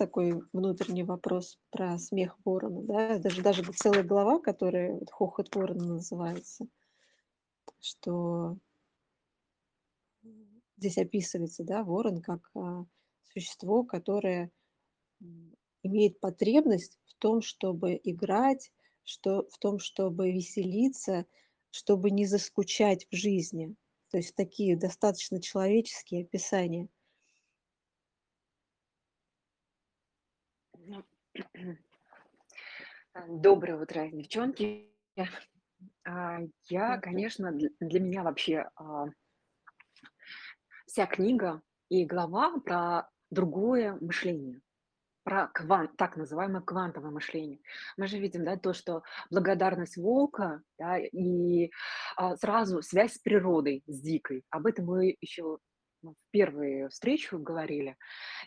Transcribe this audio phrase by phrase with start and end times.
[0.00, 3.18] такой внутренний вопрос про смех ворона, да.
[3.18, 6.66] Даже даже целая глава, которая вот "Хохот ворона" называется,
[7.80, 8.56] что
[10.76, 12.84] здесь описывается, да, ворон как, а,
[13.32, 14.50] существо, которое,
[15.82, 18.72] имеет потребность в том, чтобы играть,
[19.04, 21.26] что в том, чтобы веселиться,
[21.70, 23.74] чтобы не заскучать в жизни.
[24.10, 26.88] То есть такие достаточно человеческие описания.
[30.90, 30.98] Ну,
[31.49, 31.49] а,
[33.28, 34.90] доброе утро, девчонки.
[36.04, 39.06] А, я, конечно, дл для меня вообще, а
[40.86, 44.60] вся книга и глава про другое мышление,
[45.24, 47.60] про кван так называемое квантовое мышление.
[47.96, 51.70] Мы же видим, да, то, что благодарность волка, да, и,
[52.16, 54.44] а, сразу связь с природой, с дикой.
[54.50, 55.58] Об этом мы еще,
[56.02, 57.96] ну, в первую встречу говорили.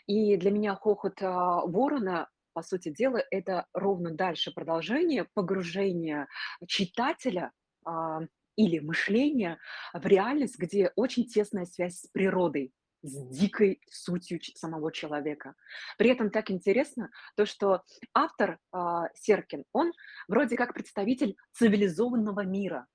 [0.06, 6.28] И для меня хохот, а, ворона, по сути дела, это ровно дальше продолжение погружения
[6.66, 7.52] читателя,
[7.84, 8.20] а,
[8.56, 9.58] или мышления
[9.92, 15.54] в реальность, где очень тесная связь с природой, с дикой сутью самого человека.
[15.98, 17.82] При этом так интересно то, что
[18.14, 19.92] автор, а, Серкин, он
[20.28, 22.86] вроде как представитель цивилизованного мира.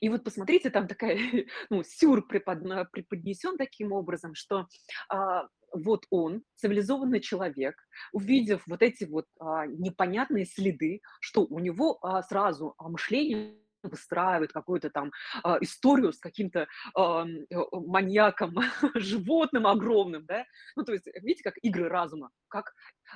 [0.00, 1.18] И вот посмотрите, там такая,
[1.70, 4.66] ну, сюр преподнесен таким образом, что,
[5.08, 5.46] а,
[5.82, 7.76] вот он, цивилизованный человек,
[8.12, 14.52] увидев вот эти вот, а, непонятные следы, что у него, а, сразу, а, мышление выстраивает
[14.52, 18.54] какую-то там, а, историю с каким-то, ам, э, маньяком,
[18.94, 20.44] животным огромным, да.
[20.76, 22.72] Ну, то есть, видите, как игры разума, как,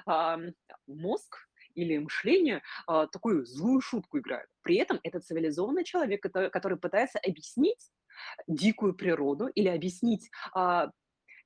[0.07, 0.53] ам,
[0.87, 1.39] мозг
[1.75, 4.49] или мышление, а, такую злую шутку играет.
[4.63, 7.91] При этом это цивилизованный человек, кото который пытается объяснить
[8.47, 10.91] дикую природу или объяснить, а,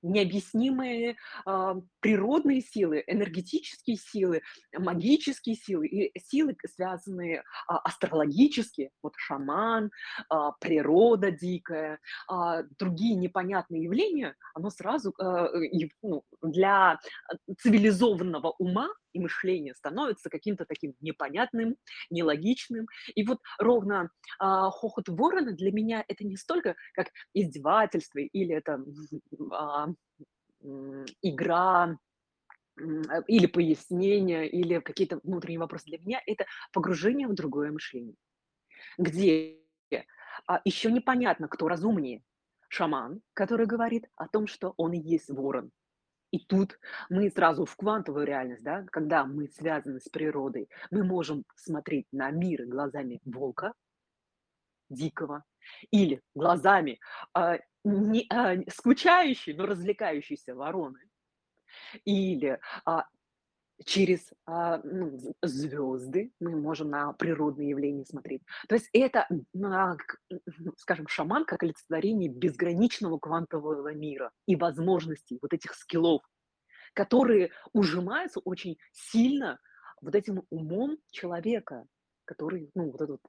[0.05, 1.17] необъяснимые,
[1.47, 4.43] а, природные силы, энергетические силы,
[4.79, 8.91] магические силы и силы, связанные, а, астрологически.
[9.03, 9.91] Вот шаман,
[10.31, 11.99] а, природа дикая,
[12.29, 15.13] а, другие непонятные явления, оно сразу,
[15.73, 16.99] и, ну, для,
[17.61, 21.77] цивилизованного ума и мышления становится каким-то таким непонятным,
[22.11, 22.87] нелогичным.
[23.15, 24.11] И вот ровно,
[24.41, 29.94] а, хохот ворона для меня это не столько как издевательство или это, м,
[31.23, 31.99] игра,
[32.79, 32.83] э,
[33.27, 35.87] или пояснение, или какие-то внутренние вопросы.
[35.87, 38.17] Для меня это погружение в другое мышление,
[38.99, 39.59] где,
[40.47, 42.23] а, еще непонятно, кто разумнее:
[42.69, 45.71] шаман, который говорит о том, что он и есть ворон.
[46.31, 46.81] И тут
[47.11, 52.31] мы сразу в квантовую реальность, да, когда мы связаны с природой, мы можем смотреть на
[52.33, 53.73] мир глазами волка
[54.89, 55.45] дикого
[55.91, 57.01] или глазами,
[57.33, 61.01] а, не а, скучающей, но развлекающейся вороны,
[62.05, 63.07] или, а,
[63.85, 68.43] через, а, ну, звезды мы можем на природные явления смотреть.
[68.69, 70.19] То есть это, к
[70.77, 76.23] скажем, шаман как олицетворение безграничного квантового мира и возможностей вот этих скиллов,
[76.95, 79.59] которые ужимаются очень сильно
[80.01, 81.87] вот этим умом человека,
[82.25, 83.21] который, ну, вот эту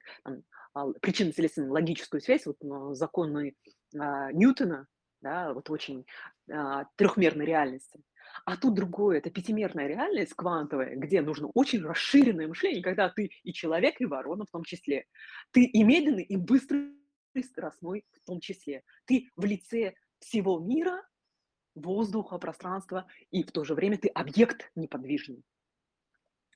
[0.74, 2.56] а, причинно-следственную логическую связь, вот,
[2.96, 3.54] законы,
[3.98, 4.86] а, Ньютона,
[5.20, 6.04] да, вот очень,
[6.50, 8.00] а, трехмерной реальности.
[8.44, 13.52] А тут другое- это пятимерная реальность квантовая, где нужно очень расширенное мышление, когда ты и
[13.52, 15.06] человек, и ворона в том числе.
[15.52, 16.92] Ты и медленный, и быстрый,
[17.34, 18.82] и скоростной в том числе.
[19.04, 21.06] Ты в лице всего мира,
[21.74, 25.42] воздуха, пространства, и в то же время ты объект неподвижный.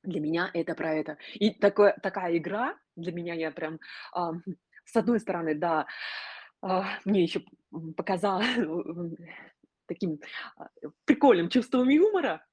[0.04, 1.18] Для меня это про это.
[1.34, 3.78] И такое такая игра для меня, я прям,
[4.12, 4.42] ам,
[4.84, 5.86] с одной стороны, да,
[6.62, 8.40] а, мне еще, м, показа
[9.86, 10.20] таким,
[10.56, 10.68] а,
[11.04, 12.44] прикольным чувством юмора,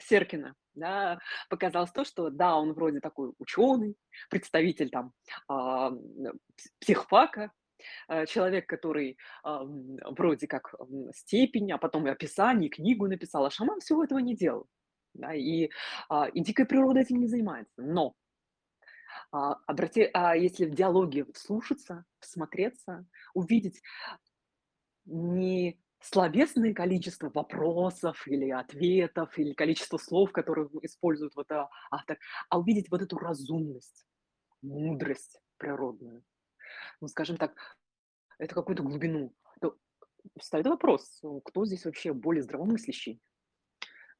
[0.00, 1.18] Серкина, да,
[1.50, 3.96] показалось то, что да, он вроде такой ученый,
[4.30, 5.12] представитель там,
[5.48, 5.98] ам,
[6.56, 7.52] пс психфака,
[8.08, 10.74] э, человек, который, вроде как,
[11.14, 14.68] степень, а потом и описание, и книгу написал, а шаман всего этого не делал.
[15.14, 15.70] Да, и,
[16.08, 17.82] а, и дикая природа этим не занимается.
[17.82, 18.14] Но,
[19.32, 23.82] а, обрати а, если в диалоге вслушаться, всмотреться, увидеть
[25.06, 32.18] не словесное количество вопросов или ответов, или количество слов, которые использует вот, а, автор,
[32.48, 34.06] а увидеть вот эту разумность,
[34.62, 36.24] мудрость природную.
[37.00, 37.54] Ну, скажем так,
[38.38, 39.34] это какую-то глубину.
[39.60, 39.76] То
[40.38, 43.20] встаёт вопрос: кто здесь вообще более здравомыслящий?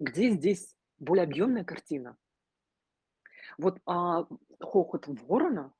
[0.00, 2.16] Где здесь более объемная картина?
[3.58, 4.24] Вот, а,
[4.60, 5.72] "Хохот ворона",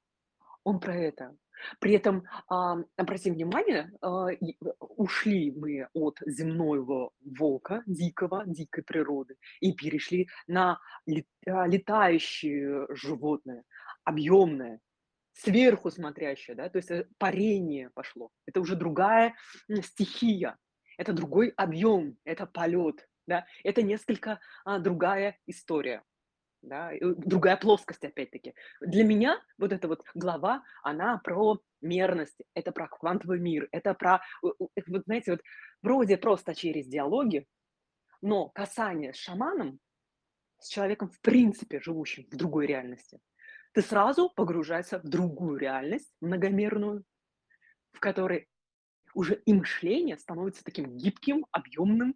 [0.64, 1.36] он про это.
[1.80, 4.36] При этом, ам, обрати внимание, а, э,
[4.80, 10.80] ушли мы от земного волка, дикого, дикой природы, и перешли на
[11.48, 13.64] а, летающее животное,
[14.04, 14.80] объемное,
[15.34, 18.30] сверху смотрящее, да, то есть, э, парение пошло.
[18.46, 19.34] Это уже другая,
[19.82, 20.58] стихия,
[20.98, 26.02] это другой объем, это полет, да, это несколько, а, другая история.
[26.62, 28.54] Да, другая плоскость опять-таки.
[28.80, 34.22] Для меня вот эта вот глава, она про мерность, это про квантовый мир, это про,
[34.42, 34.70] вот
[35.06, 35.40] знаете, вот
[35.82, 37.48] вроде просто через диалоги,
[38.20, 39.80] но касание с шаманом,
[40.60, 43.18] с человеком в принципе живущим в другой реальности,
[43.72, 47.04] ты сразу погружаешься в другую реальность, многомерную,
[47.90, 48.48] в которой
[49.14, 52.14] уже и мышление становится таким гибким, объемным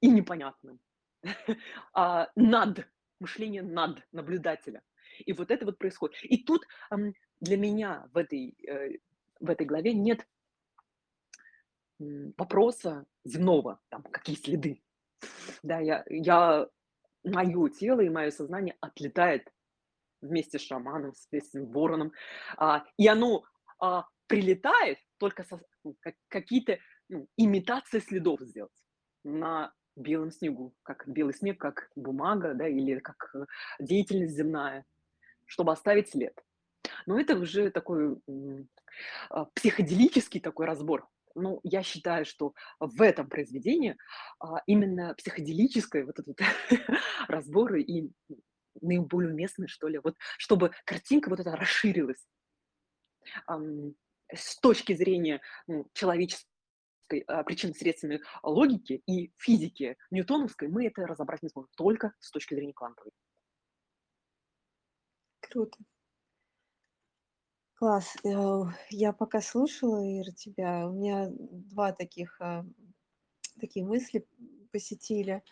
[0.00, 0.80] и непонятным.
[1.94, 2.86] А, над
[3.20, 4.82] мышление над наблюдателя.
[5.26, 6.16] И вот это вот происходит.
[6.22, 6.66] И тут
[7.40, 8.98] для меня в этой, э,
[9.40, 10.26] в этой главе нет
[11.98, 14.80] вопроса земного, там, какие следы.
[15.62, 16.68] Да, я, я,
[17.24, 19.52] мое тело и мое сознание отлетает
[20.20, 22.12] вместе с шаманом, с этим вороном,
[22.56, 23.44] а, и оно
[23.80, 26.78] а, прилетает только со, ну, как, какие-то
[27.08, 28.72] ну, имитации следов сделать
[29.24, 33.44] на белом снегу, как белый снег, как бумага, да, или как э,
[33.80, 34.84] деятельность земная,
[35.46, 36.38] чтобы оставить след.
[37.06, 38.20] Но это уже такой
[39.30, 41.08] а, психоделический такой разбор.
[41.34, 43.96] Ну, я считаю, что в этом произведении
[44.40, 46.38] а, именно психоделическое вот этот
[47.28, 48.10] разборы и
[48.80, 52.26] наиболее уместны, что ли, вот чтобы картинка вот эта расширилась.
[54.34, 56.46] С точки зрения ну, человеческой
[57.26, 62.72] а, причинно-следственной логики и физики ньютоновской мы это разобрать не сможем, только с точки зрения
[62.72, 63.12] квантовой.
[65.40, 65.78] Круто.
[67.74, 68.16] Класс.
[68.24, 72.64] Э, я пока слушала, Ира, тебя, у меня два таких, а,
[73.60, 74.26] такие мысли
[74.72, 75.42] посетили.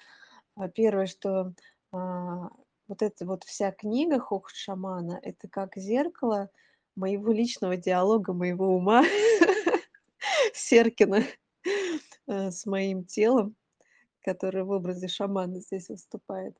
[0.56, 1.54] А, первое, что
[1.92, 6.50] вот эта вот вся книга «Хохот шамана»— это как зеркало
[6.94, 9.04] моего личного диалога, моего ума
[10.54, 11.24] Серкина.
[12.28, 13.54] Э, с моим телом,
[14.22, 16.56] который в образе шамана здесь выступает.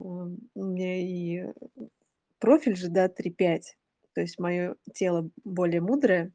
[0.00, 1.52] Ам, у меня и
[2.38, 3.62] профиль же, да, 3-5,
[4.14, 6.32] то есть мое тело более мудрое,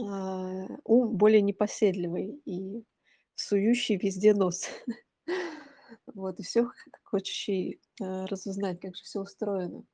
[0.00, 2.84] а, ум более непоседливый и
[3.34, 4.66] сующий везде нос.
[6.14, 6.68] Вот, и все
[7.04, 9.84] хочущий, э, разузнать, как же все устроено.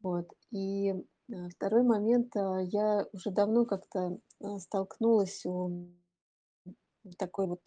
[0.00, 4.18] Вот, и, э, второй момент, а, я уже давно как-то,
[4.58, 5.88] столкнулась у
[7.16, 7.62] такой вот,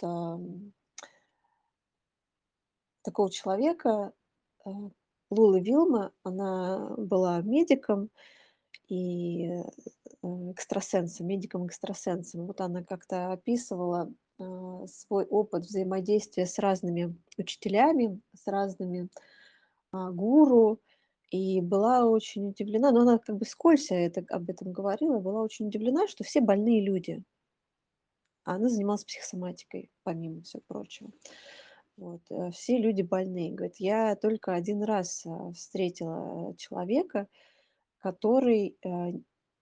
[3.04, 4.14] такого человека,
[4.66, 4.70] э,
[5.30, 6.12] Лула Вилма.
[6.24, 8.10] Она была медиком
[8.90, 9.64] и, э,
[10.52, 12.46] экстрасенсом, медиком-экстрасенсом.
[12.48, 19.10] Вот она как-то описывала, а, свой опыт взаимодействия с разными учителями, с разными,
[19.92, 20.80] а, гуру,
[21.32, 25.68] и была очень удивлена, но она как бы вскользь это об этом говорила, была очень
[25.68, 27.24] удивлена, что все больные люди.
[28.46, 31.12] А она занималась психосоматикой, помимо всего прочего.
[31.98, 33.52] Вот, э, все люди больные.
[33.54, 37.28] Говорит, я только один раз, а, встретила человека,
[38.00, 38.90] который, э,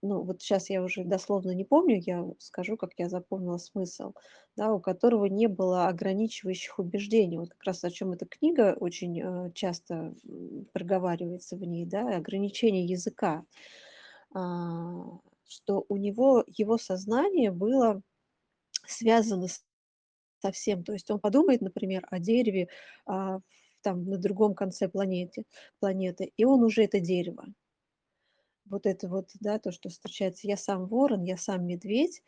[0.02, 4.14] ну, вот сейчас я уже дословно не помню, я скажу, как я запомнила смысл,
[4.56, 7.38] да, у которого не было ограничивающих убеждений.
[7.38, 10.14] Вот как раз о чем эта книга очень, э, часто,
[10.72, 13.44] проговаривается в ней, да, ограничение языка.
[14.34, 15.18] А,
[15.48, 18.02] что у него его сознание было
[18.90, 19.48] связано
[20.40, 20.84] со всем.
[20.84, 22.68] То есть он подумает, например, о дереве,
[23.06, 23.40] а,
[23.82, 25.44] там на другом конце планеты
[25.78, 27.46] планеты, и он уже это дерево.
[28.66, 30.46] Вот это вот, да, то, что встречается.
[30.46, 32.22] Я сам ворон, я сам медведь.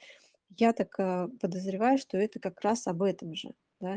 [0.59, 3.97] Я так, а, подозреваю, что это как раз об этом же, да.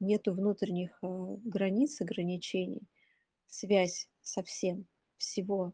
[0.00, 2.82] нету внутренних, а, границ, ограничений.
[3.48, 5.72] Связь со всем, всего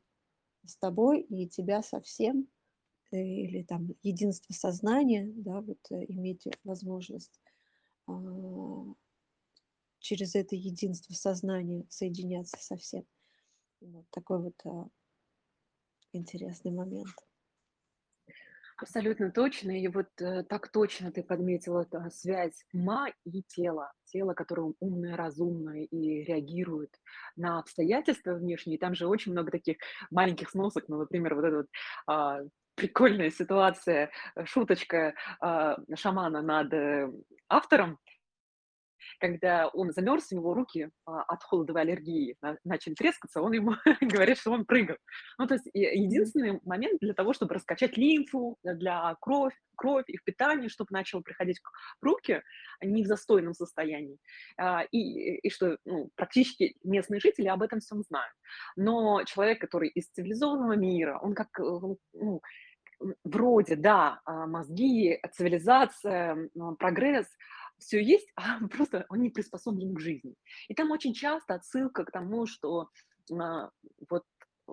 [0.65, 2.49] с тобой и тебя со всем
[3.17, 7.41] или там единство сознания, да, вот э, иметь возможность
[8.07, 8.13] а,
[9.99, 13.05] через это единство сознания соединяться со всем.
[13.81, 14.89] Вот такой вот а,
[16.13, 17.15] интересный момент.
[18.83, 19.71] Абсолютно точно.
[19.71, 23.93] И вот э, так точно ты подметила э, связь ума и тела.
[24.07, 26.91] Тело, которое умное, разумное и реагирует
[27.37, 28.77] на обстоятельства внешние.
[28.77, 29.77] И там же очень много таких
[30.11, 30.89] маленьких сносок.
[30.89, 31.67] Ну, например, вот эта вот
[32.09, 32.41] а,
[32.75, 37.11] прикольная ситуация, э, шуточка а, шамана над э,
[37.49, 37.99] автором,
[39.21, 43.73] когда он замерз, у него руки а, от холодовой аллергии на- начали трескаться, он ему
[44.01, 44.97] говорит, что он прыгал.
[45.39, 50.17] Ну, то есть единственный момент для того, чтобы раскачать лимфу, э, для кровь, кровь и
[50.17, 52.43] в питании, чтобы начало приходить к- руки,
[52.81, 54.19] а не в застойном состоянии.
[54.59, 58.35] А, И, и что ну, практически местные жители об этом всем знают.
[58.77, 61.63] Но человек, который из цивилизованного мира, он как э,
[62.15, 62.41] ну,
[63.25, 67.27] вроде, да, мозги, цивилизация, прогресс,
[67.83, 70.35] все есть, а просто он не приспособлен к жизни.
[70.69, 72.89] И там очень часто отсылка к тому, что
[73.31, 73.71] а,
[74.09, 74.25] вот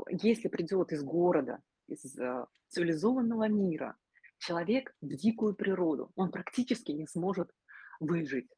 [0.10, 3.98] если придет из города, из а, цивилизованного мира
[4.38, 7.52] человек в дикую природу, он практически не сможет
[8.00, 8.50] выжить.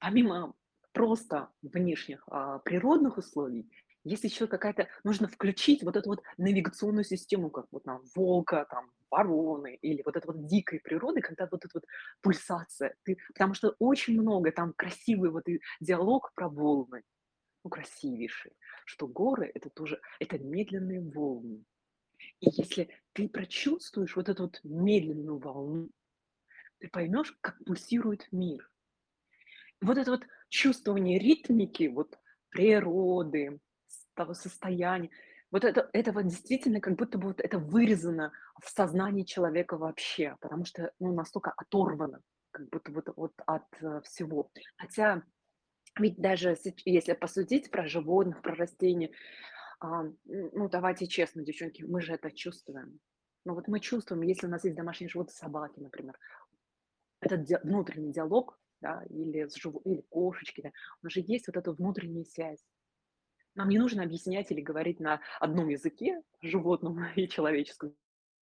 [0.00, 0.54] Помимо
[0.92, 3.70] просто внешних, а, природных условий,
[4.04, 8.90] есть еще какая-то нужно включить вот эту вот навигационную систему, как вот нам волка, там,
[9.10, 11.84] вороны или вот это вот дикой природы, когда вот эта вот
[12.22, 12.94] пульсация.
[13.04, 17.02] Ты потому что очень много там красивый вот и диалог про волны,
[17.64, 18.52] ну, красивейший,
[18.86, 21.64] что горы- это тоже это медленные волны.
[22.40, 25.90] И если ты прочувствуешь вот эту вот медленную волну,
[26.78, 28.70] ты поймешь, как пульсирует мир.
[29.80, 32.18] Вот это вот чувствование ритмики, вот
[32.50, 33.60] природы,
[34.14, 35.10] того состояния,
[35.50, 40.36] вот это это вот действительно как будто бы вот это вырезано в сознании человека вообще,
[40.40, 44.50] потому что, ну, настолько оторвано, как будто вот вот от, э, всего.
[44.76, 45.22] Хотя
[45.98, 49.10] ведь даже если посудить про животных, про растения,
[49.80, 53.00] а, ну, давайте честно, девчонки, мы же это чувствуем.
[53.44, 56.18] Ну, вот мы чувствуем, если у нас есть домашние животные, собаки, например.
[57.20, 60.70] Этот ди внутренний диалог, да, или с живо или кошечки, да,
[61.02, 62.64] у нас же есть вот эта внутренняя связь.
[63.54, 67.94] Нам не нужно объяснять или говорить на одном языке, животном и человеческом,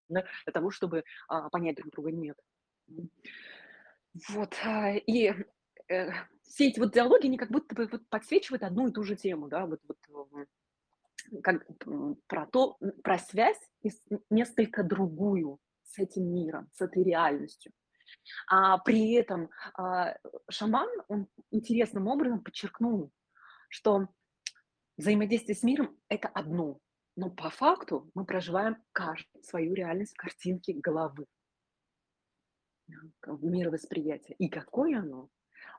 [0.08, 2.10] да, для того, чтобы, а, понять друг друга.
[2.10, 2.38] Нет.
[4.28, 5.32] Вот, а, и,
[5.88, 6.10] э,
[6.42, 9.48] все эти вот диалоги, они как будто бы вот подсвечивают одну и ту же тему,
[9.48, 10.48] да, вот вот,
[11.42, 11.66] как,
[12.26, 13.90] про то, про связь и
[14.30, 17.72] несколько другую с этим миром, с этой реальностью.
[18.48, 20.16] А при этом, а,
[20.50, 23.10] шаман, он интересным образом подчеркнул,
[23.68, 24.08] что
[24.96, 26.78] взаимодействие с миром- это одно,
[27.16, 31.26] но по факту мы проживаем каждый свою реальность в картинке головы,
[33.26, 34.36] мировосприятие.
[34.38, 35.28] И какое оно?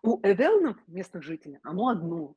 [0.01, 2.35] У эвелнов, местных жителей, оно одно.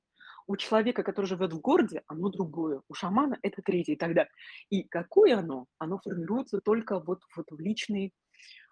[0.49, 2.83] У человека, который живет в городе, оно другое.
[2.88, 4.30] У шамана это третье и так далее.
[4.71, 5.66] И какое оно?
[5.78, 8.12] Оно формируется только вот вот в личной,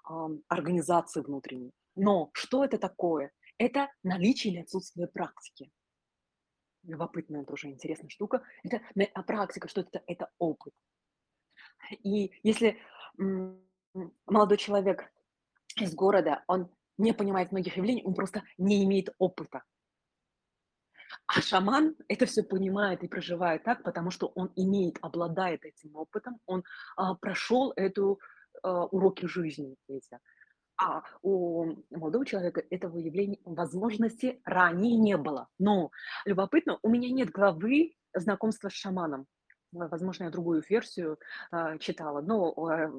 [0.05, 1.73] ам, организации внутренней.
[1.97, 3.33] Но что это такое?
[3.59, 5.71] Это наличие или отсутствие практики.
[6.85, 8.43] Любопытная тоже интересная штука.
[8.63, 8.81] Это
[9.15, 10.03] а практика, что это?
[10.07, 10.75] Это опыт.
[12.03, 12.79] И если,
[14.27, 15.11] молодой человек
[15.77, 19.65] из города, он не понимает многих явлений, он просто не имеет опыта.
[21.27, 26.41] А шаман это все понимает и проживает так, потому что он имеет, обладает этим опытом,
[26.47, 26.65] он,
[26.97, 28.21] а, прошел эту,
[28.63, 30.19] а, уроки жизни эти.
[30.77, 35.49] А у молодого человека этого явления, возможности ранее не было.
[35.59, 35.91] Но
[36.25, 39.27] любопытно, у меня нет главы знакомства с шаманом.
[39.75, 41.19] Э, возможно, я другую версию,
[41.51, 42.91] а, читала, но, э,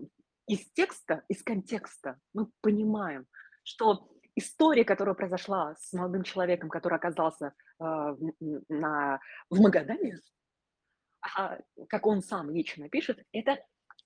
[0.48, 3.26] из текста, из контекста мы понимаем,
[3.64, 8.34] что история, которая произошла с молодым человеком, который оказался, а, в
[8.70, 10.20] на в Магадане,
[11.36, 11.58] а,
[11.90, 13.58] как он сам лично пишет, это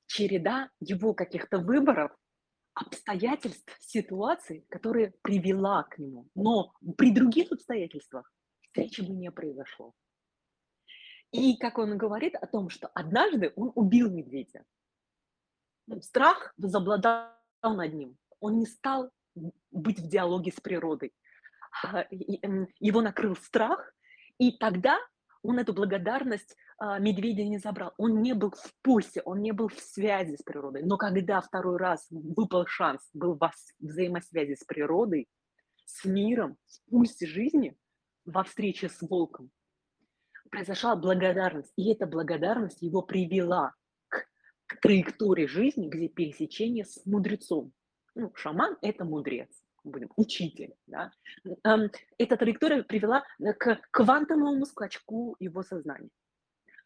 [0.05, 2.11] череда его каких-то выборов
[2.79, 6.29] Обстоятельств, ситуаций, которые привела к нему.
[6.33, 8.31] Но при других обстоятельствах
[8.61, 9.93] встречи бы не произошло.
[11.31, 14.63] И как он говорит о том, что однажды он убил медведя.
[15.87, 17.33] Ну, страх возобладал
[17.63, 18.17] над ним.
[18.39, 19.11] Он не стал
[19.71, 21.13] быть в диалоге с природой.
[21.83, 23.93] А, Его накрыл страх,
[24.37, 24.97] и тогда
[25.43, 27.93] он эту благодарность медведя не забрал.
[27.97, 30.83] Он не был в пульсе, он не был в связи с природой.
[30.83, 35.27] Но когда второй раз выпал шанс, был с- взаимосвязи с природой,
[35.85, 37.75] с миром, в пульсе жизни,
[38.25, 39.49] во встрече с волком,
[40.49, 41.73] произошла благодарность.
[41.75, 43.73] И эта благодарность его привела
[44.07, 44.25] к,
[44.67, 47.73] к траектории жизни, где пересечение с мудрецом.
[48.15, 49.49] Ну, шаман– это мудрец,
[49.83, 50.75] будем, учитель.
[50.87, 51.11] Да?
[52.17, 56.09] Эта траектория привела э, к квантовому скачку его сознания.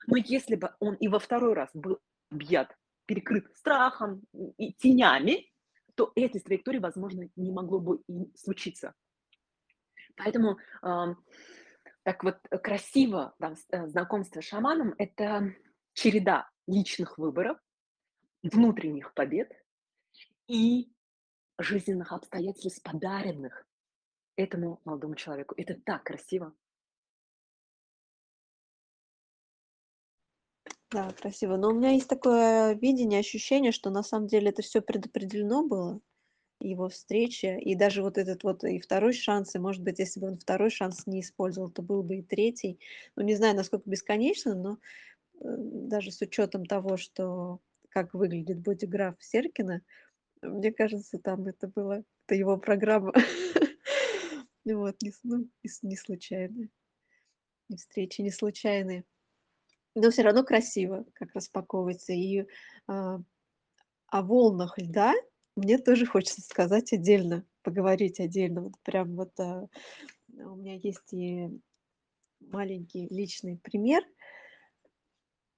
[0.07, 4.23] Но если бы он и во второй раз был объят, перекрыт страхом
[4.57, 5.51] и тенями,
[5.95, 8.93] то этой траектории, возможно, не могло бы и случиться.
[10.15, 11.17] Поэтому ам,
[12.03, 15.53] так вот э, красиво там, э, знакомство с шаманом– это
[15.93, 17.57] череда личных выборов,
[18.41, 19.51] внутренних побед
[20.47, 20.91] и
[21.57, 23.65] жизненных обстоятельств, подаренных
[24.35, 25.53] этому молодому человеку.
[25.57, 26.53] Это так красиво.
[30.93, 31.57] Да, красиво.
[31.57, 35.99] Но у меня есть такое видение, ощущение, что на самом деле это всё предопределено было,
[36.61, 37.57] его встреча.
[37.57, 40.69] И даже вот этот вот и 2 шанс, и, может быть, если бы он 2
[40.71, 42.79] шанс не использовал, то был бы и 3.
[43.15, 44.77] Ну, не знаю, насколько бесконечно, но,
[45.41, 47.59] э, даже с учётом того, что
[47.89, 49.81] как выглядит бодиграф Серкина,
[50.43, 53.13] мне кажется, там это было это его программа.
[54.65, 55.49] Вот, не ну,
[57.69, 59.03] не встречи не случайные.
[59.95, 62.13] Но всё равно красиво, как распаковывается.
[62.13, 62.45] И,
[62.87, 63.19] а,
[64.09, 65.13] о волнах льда
[65.55, 68.63] мне тоже хочется сказать отдельно, поговорить отдельно.
[68.63, 69.67] Вот прям вот, а,
[70.33, 71.49] у меня есть и
[72.41, 74.03] маленький личный пример.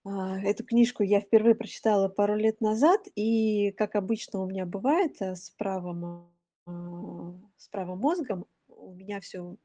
[0.05, 5.15] А, эту книжку я впервые прочитала пару лет назад, и, как обычно у меня бывает,
[5.19, 6.29] э, с правым,
[6.67, 9.57] а, с правым мозгом, у меня всё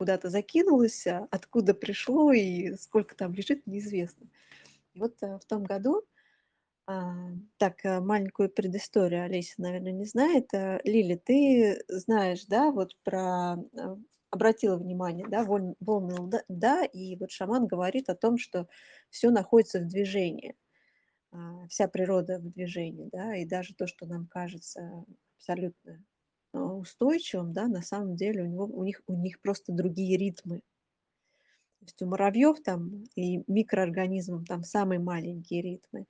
[0.00, 4.28] куда-то закинулось, а откуда пришло и сколько там лежит- неизвестно.
[4.94, 6.02] И вот, э, в том году,
[6.86, 7.14] а,
[7.58, 10.54] так, э, маленькую предысторию Олеся, наверно, не знает.
[10.54, 13.56] Э, Лиля, ты знаешь, да, вот про,
[14.30, 18.68] обратила внимание, да, волн волны лда льда, и вот шаман говорит о том, что
[19.10, 20.56] всё находится в движении.
[21.32, 25.04] А, вся природа в движении, да, и даже то, что нам кажется
[25.38, 26.04] абсолютно,
[26.52, 30.62] устойчивым, да, на самом деле у него у них у них просто другие ритмы.
[31.80, 36.06] То есть у муравьёв там и микроорганизмов там самые маленькие ритмы.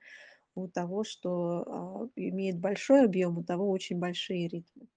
[0.55, 4.87] У того, что, а, имеет большой объём, у того очень большие ритмы.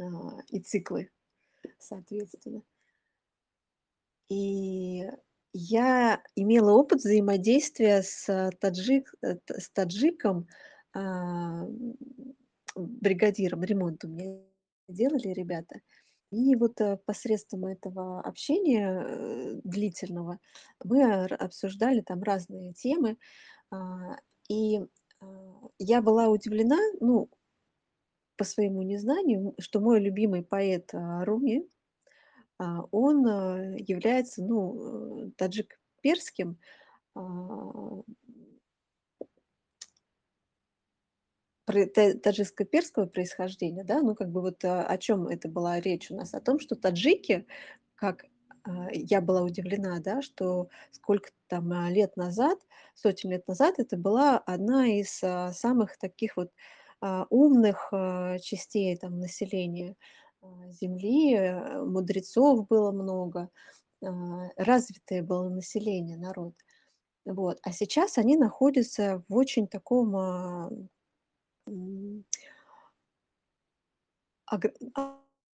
[0.00, 0.04] А,
[0.48, 1.10] и циклы,
[1.78, 2.62] соответственно.
[4.30, 5.04] И
[5.52, 10.46] я имела опыт взаимодействия с таджик э, с таджиком,
[10.94, 11.66] а,
[12.76, 13.62] бригадиром.
[13.64, 14.38] Ремонт у меня
[14.88, 15.80] делали ребята.
[16.30, 20.38] И вот, э, посредством этого общения, э, длительного
[20.84, 23.16] мы р обсуждали там разные темы.
[23.72, 24.80] А, и,
[25.20, 25.26] а,
[25.78, 27.30] я была удивлена, ну
[28.38, 31.68] по своему незнанию, что мой любимый поэт, а, Руми,
[32.58, 36.58] а, он, э, является, ну, э, таджик-перским,
[41.66, 44.00] таджикско-перского происхождения, да.
[44.02, 46.34] Ну, как бы вот, а, о чём это была речь у нас?
[46.34, 47.46] О том, что таджики,
[47.96, 48.26] как,
[48.64, 52.58] а, я была удивлена, да, что сколько-то там, а, лет назад,
[52.94, 56.50] сотен лет назад, это была одна из, а, самых таких вот,
[57.30, 57.92] умных,
[58.42, 59.94] частей там населения,
[60.70, 61.34] земли.
[61.36, 63.50] Э, мудрецов было много,
[64.56, 66.54] развитое было население, народ.
[67.26, 67.58] Вот.
[67.62, 70.88] А сейчас они находятся в очень таком,
[71.66, 72.24] а, м
[74.46, 74.72] огр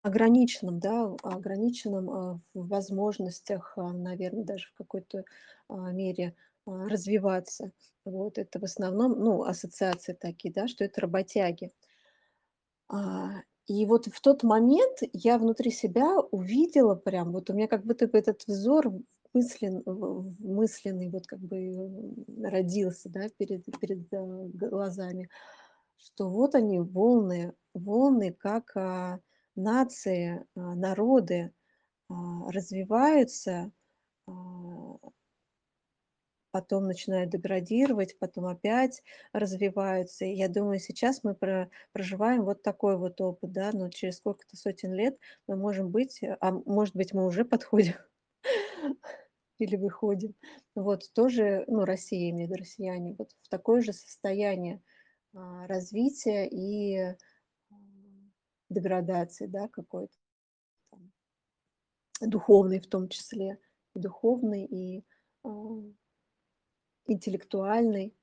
[0.02, 5.24] ограниченном, да, ограниченном, а, в возможностях, а, наверно, даже в какой-то,
[5.70, 7.72] мере, развиваться.
[8.06, 8.38] Вот.
[8.38, 11.72] Это в основном, ну, ассоциации такие, да, что это работяги.
[13.68, 18.08] И вот в тот момент я внутри себя увидела прям, вот у меня как будто
[18.08, 18.92] бы этот взор
[19.34, 19.84] мыслен
[20.40, 25.30] мысленный вот как бы, м, родился, да, перед перед, а, глазами,
[26.00, 29.20] что вот они, волны волны, как, а,
[29.56, 31.54] нации, а, народы,
[32.10, 33.72] а, развиваются,
[34.28, 34.32] а
[36.52, 40.26] потом начинают деградировать, потом опять развиваются.
[40.26, 44.58] И я думаю, сейчас мы про проживаем вот такой вот опыт, да, но через сколько-то
[44.58, 47.94] сотен лет мы можем быть, а может быть, мы уже подходим
[49.60, 50.34] или выходим.
[50.76, 54.82] Вот тоже, ну, Россия, виду, россияне, вот в такое же состояние,
[55.34, 56.98] развития и,
[57.72, 58.34] м,
[58.70, 60.14] деградации, да, какой-то.
[62.22, 63.60] Духовной в том числе.
[63.94, 65.04] Духовной и,
[65.44, 65.50] а
[67.08, 68.14] интеллектуальной.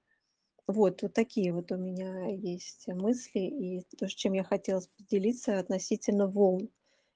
[0.66, 5.58] Вот, вот такие вот у меня есть мысли, и то, с чем я хотела поделиться
[5.58, 6.70] относительно волн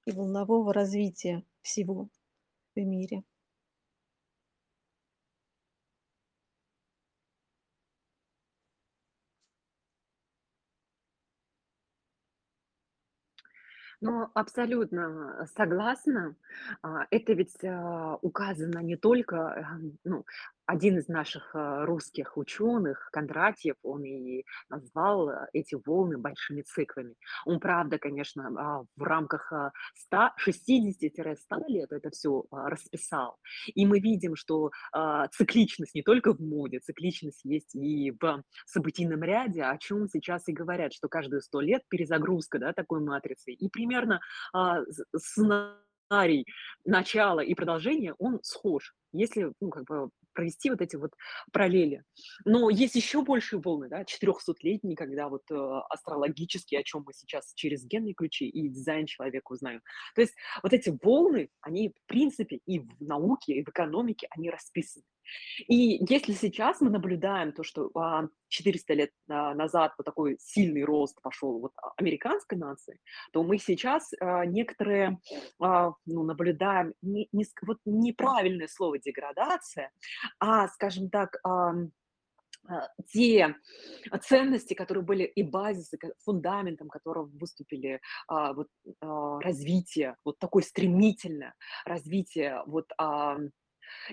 [0.07, 2.11] и волнового развития всего
[2.77, 3.25] в мире.
[14.03, 16.35] Ну, абсолютно, согласна.
[16.83, 20.25] А, это ведь, а, указано не только, ам, ну,
[20.71, 27.15] один из наших, э, русских ученых, Кондратьев, он и назвал, э, эти волны большими циклами.
[27.47, 33.39] Он, правда, конечно, а, в рамках, а, 160-100 лет это всё, а, расписал.
[33.75, 39.23] И мы видим, что, а, цикличность не только в моде, цикличность есть и в событийном
[39.25, 43.53] ряде, о чём сейчас и говорят, что каждые 100 лет перезагрузка, да, такой матрицы.
[43.53, 44.21] И примерно,
[45.17, 46.47] сценарий
[46.85, 51.13] начала и продолжения, он схож, если, ну, как бы провести вот эти вот
[51.53, 52.03] параллели.
[52.45, 55.55] Но есть еще большие волны, да, 400-летние, когда вот, э,
[55.91, 59.81] астрологические, о чём мы сейчас через генные ключи и дизайн человека узнаем.
[60.15, 64.51] То есть вот эти волны, они, в принципе, и в науке, и в экономике, они
[64.51, 65.05] расписаны.
[65.69, 70.85] И если сейчас мы наблюдаем то, что, а, 400 лет, а, назад вот такой сильный
[70.85, 72.99] рост пошел вот, а, американской нации,
[73.33, 75.19] то мы сейчас, а, некоторые,
[75.61, 79.91] а, ну, наблюдаем не не вот неправильное слово деградация,
[80.39, 81.73] а, скажем так, а,
[83.13, 83.57] те
[84.23, 88.69] ценности, которые были и базисы, фундаментом которого выступили, а, вот,
[89.01, 92.87] а, развитие, вот такое стремительное развитие, вот,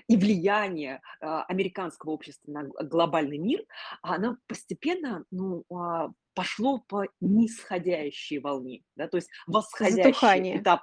[0.06, 3.64] и влияние, а, американского общества на глобальный мир,
[4.02, 10.58] оно постепенно, ну, а, пошло по нисходящей волне, да, то есть восходящий Затухание.
[10.58, 10.82] этап.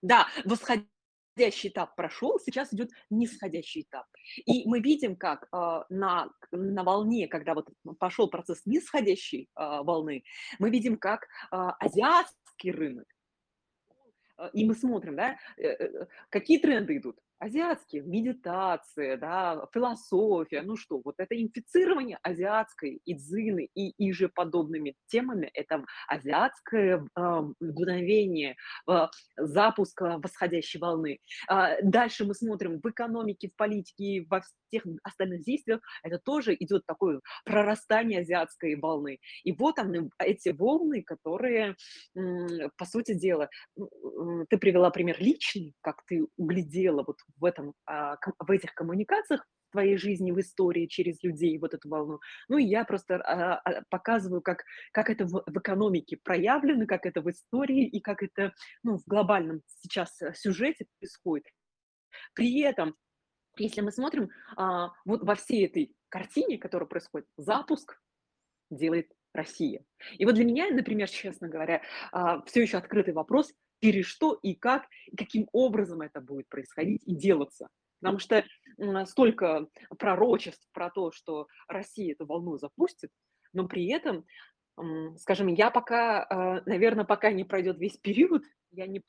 [0.00, 4.06] Да, восходящий этап прошел, сейчас идет нисходящий этап.
[4.46, 10.22] И мы видим, как, а, на на волне, когда вот пошел процесс нисходящей, а, волны,
[10.58, 13.06] мы видим, как, а, азиатский рынок
[14.36, 17.18] а, и мы смотрим, да, э э, какие тренды идут?
[17.42, 20.62] Азиатские: медитация, да, философия.
[20.62, 28.54] Ну что, вот это инфицирование азиатской идзины и иже подобными темами- это азиатское, а, мгновение,
[28.86, 31.18] а, запуска восходящей волны.
[31.48, 36.86] А, дальше мы смотрим в экономике, в политике во всех остальных действиях- это тоже идет
[36.86, 39.18] такое прорастание азиатской волны.
[39.42, 41.74] И вот они, эти волны, которые,
[42.14, 47.74] м, по сути дела, м, ты привела пример личный, как ты углядела вот в этом,
[47.86, 52.20] а, в этих коммуникациях твоей жизни, в истории через людей вот эту волну.
[52.48, 57.22] Ну, и я просто, а, а, показываю, как как это в экономике проявлено, как это
[57.22, 58.52] в истории и как это,
[58.84, 61.46] ну, в глобальном сейчас, э, сюжете происходит.
[62.34, 62.96] При этом,
[63.58, 64.30] если мы смотрим,
[65.06, 67.98] вот во всей этой картине, которая происходит, запуск
[68.70, 69.84] делает Россия.
[70.18, 71.82] И вот для меня, например, честно говоря,
[72.46, 77.14] всё еще открытый вопрос: через что и как, и каким образом это будет происходить и
[77.14, 77.68] делаться.
[78.00, 78.44] Потому что,
[79.06, 79.68] столько
[79.98, 83.10] пророчеств про то, что Россия эту волну запустит,
[83.52, 84.24] но при этом,
[85.18, 88.42] скажем, я пока, а, наверно, пока не пройдет весь период,
[88.72, 89.02] я не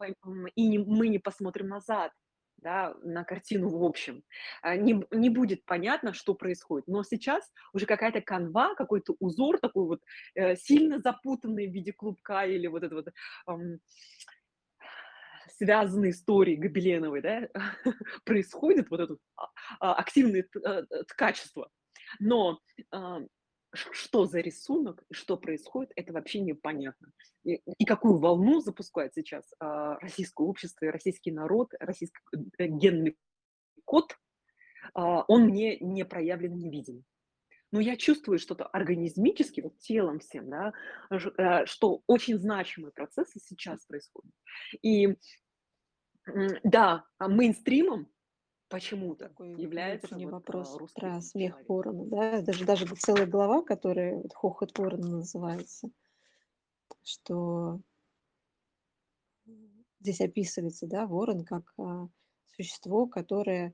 [0.55, 2.11] и не мы не посмотрим назад,
[2.57, 4.23] да, на картину в общем,
[4.61, 6.87] а, не не будет понятно, что происходит.
[6.87, 10.01] Но сейчас уже какая-то канва, какой-то узор такой вот,
[10.35, 13.07] э, сильно запутанный в виде клубка или вот это вот,
[15.57, 17.49] связанной историей гобеленовой, да,
[18.25, 19.47] происходит вот это а,
[19.79, 21.69] а, активное э, э, ткачество.
[22.19, 22.59] Но,
[22.91, 23.21] а,
[23.73, 27.11] что за рисунок что происходит- это вообще непонятно.
[27.43, 32.19] И и какую волну запускает сейчас, а, российское общество российский народ, российский,
[32.57, 33.17] э, генный
[33.85, 34.17] код,
[34.93, 37.03] а, он мне не проявлен, не виден.
[37.73, 40.73] Но я чувствую что-то организмически, вот телом всем, да,
[41.09, 44.31] э, что очень значимые процессы сейчас происходят.
[44.83, 45.17] И,
[46.63, 48.09] да, а мейнстримом
[48.69, 51.69] почему-то Такой является вот, вопрос а, русский про смех человек.
[51.69, 52.41] ворона, да.
[52.43, 55.89] Даже даже целая глава, которая вот "Хохот ворона" называется.
[57.03, 57.81] Что
[59.99, 62.07] здесь описывается, да, ворон как, а,
[62.55, 63.73] существо, которое,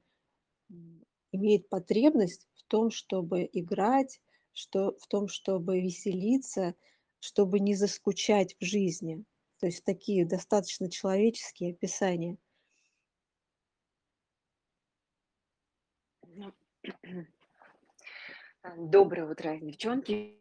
[1.31, 4.21] имеет потребность в том, чтобы играть,
[4.53, 6.75] что в том, чтобы веселиться,
[7.19, 9.23] чтобы не заскучать в жизни.
[9.59, 12.37] То есть такие достаточно человеческие описания.
[16.27, 16.53] Ну,
[18.61, 20.39] а, доброе утро, девчонки.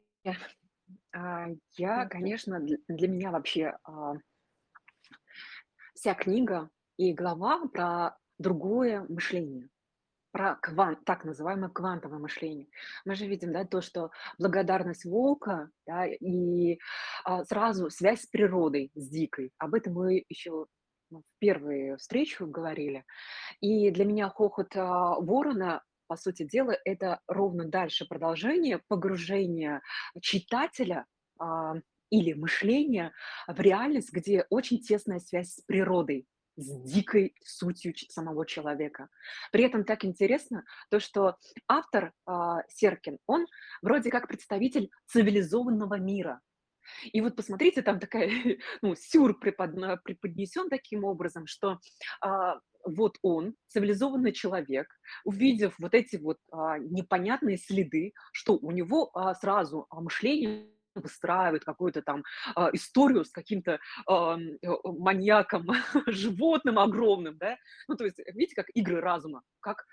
[1.12, 4.14] А, я, конечно, дл для меня вообще, а
[5.94, 9.68] вся книга и глава про другое мышление,
[10.30, 12.68] про кван так называемое квантовое мышление.
[13.04, 16.78] Мы же видим, да, то, что благодарность волка, да, и,
[17.24, 19.52] а, сразу связь с природой, с дикой.
[19.58, 20.66] Об этом мы еще,
[21.10, 23.04] ну, в первую встречу говорили.
[23.60, 29.82] И для меня хохот, а, ворона, по сути дела, это ровно дальше продолжение погружения
[30.20, 31.06] читателя,
[31.38, 31.74] а,
[32.10, 33.12] или мышления
[33.46, 36.26] в реальность, где очень тесная связь с природой.
[36.58, 39.08] С дикой сутью самого человека.
[39.52, 41.36] При этом так интересно то, что
[41.68, 43.46] автор, а, Серкин, он
[43.80, 46.40] вроде как представитель цивилизованного мира.
[47.12, 48.30] И вот посмотрите, там такая,
[48.82, 51.78] ну, сюр преподна преподнесен таким образом, что,
[52.20, 54.88] а, вот он, цивилизованный человек,
[55.24, 60.66] увидев вот эти вот, а, непонятные следы, что у него, а, сразу, а, мышление
[61.00, 65.66] выстраивает какую-то там, а, историю с каким-то, ам, э, маньяком,
[66.06, 67.56] животным огромным, да.
[67.88, 69.84] Ну, то есть, видите, как игры разума, как,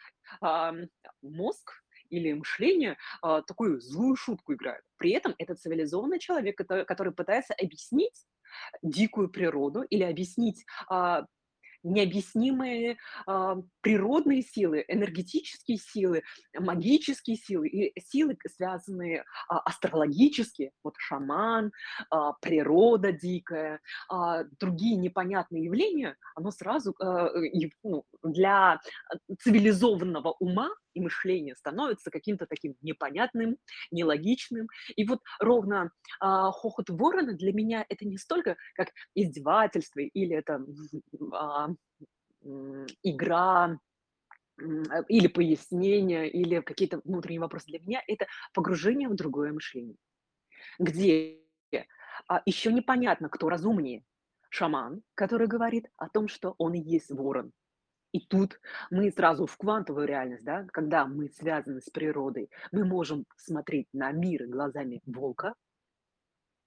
[0.42, 0.88] ам,
[1.22, 1.72] мозг
[2.10, 4.84] или мышление, а, такую злую шутку играет.
[4.98, 8.26] При этом это цивилизованный человек, кото который пытается объяснить
[8.82, 11.26] дикую природу или объяснить, а,
[11.86, 16.24] необъяснимые, а, природные силы, энергетические силы,
[16.60, 20.72] магические силы и силы, связанные, а, астрологически.
[20.84, 21.72] Вот шаман,
[22.12, 26.94] а, природа дикая, а, другие непонятные явления, оно сразу,
[27.54, 28.80] и, ну, для,
[29.42, 33.58] цивилизованного ума и мышления становится каким-то таким непонятным,
[33.92, 34.68] нелогичным.
[34.96, 40.54] И вот ровно, а, хохот ворона для меня это не столько как издевательство или это,
[40.56, 41.75] м,
[43.04, 43.80] игра,
[44.58, 44.64] э,
[45.08, 47.68] или пояснение, или какие-то внутренние вопросы.
[47.68, 49.98] Для меня это погружение в другое мышление,
[50.80, 51.40] где,
[52.28, 54.04] а, еще непонятно, кто разумнее:
[54.50, 57.52] шаман, который говорит о том, что он и есть ворон.
[58.12, 58.62] И тут
[58.92, 64.12] мы сразу в квантовую реальность, да, когда мы связаны с природой, мы можем смотреть на
[64.14, 65.54] мир глазами волка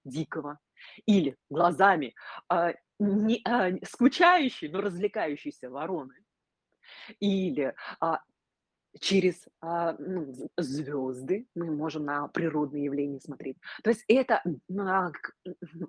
[0.03, 0.59] дикого
[1.07, 2.13] или глазами,
[2.49, 6.15] а, не а, скучающей, но развлекающейся вороны,
[7.19, 8.21] или, а,
[8.99, 13.57] через, а, ну, звезды мы можем на природные явления смотреть.
[13.83, 15.33] То есть это, к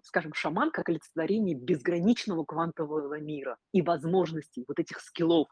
[0.03, 5.49] скажем, шаман как олицетворение безграничного квантового мира и возможностей вот этих скиллов,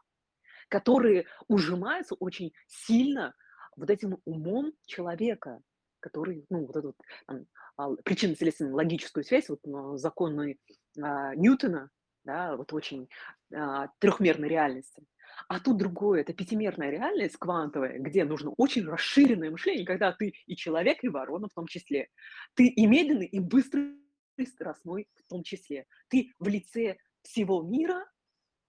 [0.69, 3.33] которые ужимаются очень сильно
[3.75, 5.61] вот этим умом человека,
[5.99, 7.45] который, ну, вот эту вот
[7.77, 9.59] а, причинно-следственную логическую связь, вот,
[9.99, 10.57] законы,
[11.01, 11.89] а, Ньютона,
[12.23, 13.09] да, вот очень,
[13.53, 15.03] а, трехмерной реальности.
[15.47, 20.55] А тут другое, это пятимерная реальность квантовая, где нужно очень расширенное мышление, когда ты и
[20.55, 22.09] человек, и ворона в том числе.
[22.55, 23.95] Ты и медленный, и быстрый,
[24.37, 25.85] и скоростной в том числе.
[26.07, 28.09] Ты в лице всего мира,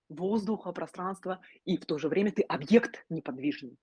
[0.08, 3.76] воздуха, пространства, и в то же время ты объект неподвижный.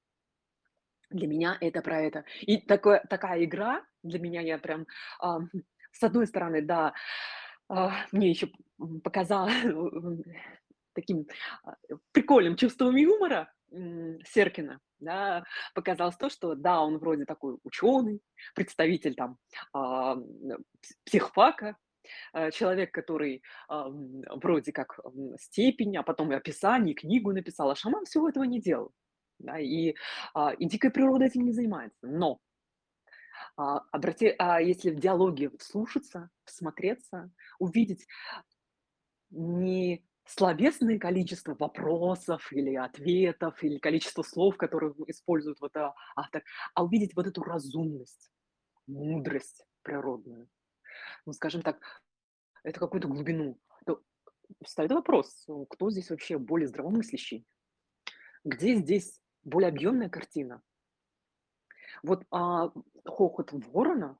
[1.09, 2.25] Для меня это про это.
[2.41, 4.85] И такое такая игра для меня, я прям,
[5.19, 5.49] ам,
[5.91, 6.93] с одной стороны, да,
[7.69, 8.49] а, мне еще,
[9.03, 9.49] показала,
[10.93, 11.27] таким,
[11.63, 11.75] а,
[12.11, 15.43] прикольным чувством юмора, Серкина, да,
[15.75, 18.21] показалось то, что да, он вроде такой ученый,
[18.55, 19.37] представитель там,
[19.73, 20.23] ам,
[20.81, 21.75] пс психфака,
[22.33, 24.99] э, человек, который, вроде как,
[25.37, 28.93] степень, а потом и описание, и книгу написал, а шаман всего этого не делал.
[29.39, 29.95] Да, и,
[30.33, 32.07] а, и дикая природа этим не занимается.
[32.07, 32.39] Но,
[33.57, 38.07] а, обрати а, если в диалоге вслушаться, всмотреться, увидеть
[39.31, 46.83] не словесное количество вопросов или ответов, или количество слов, которые использует вот, а, автор, а
[46.83, 48.31] увидеть вот эту разумность,
[48.87, 50.49] мудрость природную.
[51.25, 51.79] Ну, скажем так,
[52.63, 53.59] это какую-то глубину.
[53.85, 54.01] То
[54.63, 57.45] встаёт вопрос, кто здесь вообще более здравомыслящий?
[58.43, 60.61] Где здесь более объемная картина?
[62.03, 62.69] Вот, а,
[63.05, 64.17] "Хохот ворона",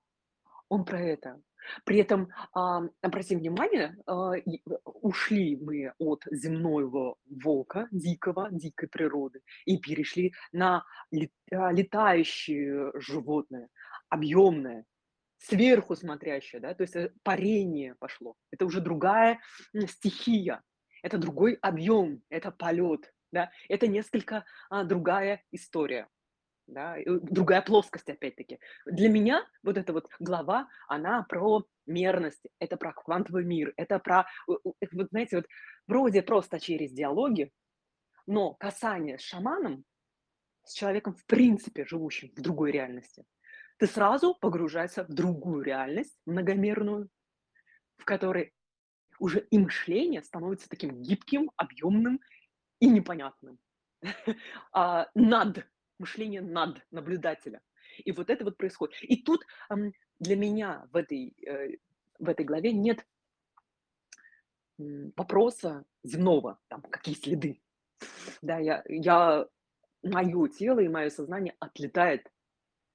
[0.70, 1.42] он про это.
[1.86, 4.42] При этом, ам, обрати внимание, а, э,
[4.86, 10.86] ушли мы от земного волка дикого, дикой природы и перешли на
[11.54, 13.70] а, летающее животное,
[14.10, 14.86] объемное,
[15.40, 18.36] сверху смотрящее, да, то есть, э, парение пошло.
[18.52, 19.40] Это уже другая,
[19.88, 20.64] стихия,
[21.04, 26.08] это другой объем, это полет, да, это несколько, а, другая история.
[26.68, 28.60] Да, другая плоскость опять-таки.
[28.86, 34.28] Для меня вот эта вот глава, она про мерность, это про квантовый мир, это про,
[34.48, 34.76] вот
[35.12, 35.46] знаете, вот
[35.88, 37.54] вроде просто через диалоги,
[38.26, 39.86] но касание с шаманом,
[40.66, 43.24] с человеком, в принципе, живущим в другой реальности,
[43.78, 47.10] ты сразу погружаешься в другую реальность, многомерную,
[47.98, 48.54] в которой
[49.20, 52.20] уже и мышление становится таким гибким, объемным
[52.82, 53.60] и непонятным.
[54.74, 55.66] А, над
[56.00, 57.62] мышление над наблюдателя.
[58.06, 58.96] И вот это вот происходит.
[59.04, 59.46] И тут,
[60.20, 61.78] для меня в этой, э,
[62.20, 63.06] в этой главе нет
[65.16, 67.62] вопроса земного, там, какие следы.
[68.42, 69.48] Да, я я
[70.04, 72.28] моё тело и моё сознание отлетает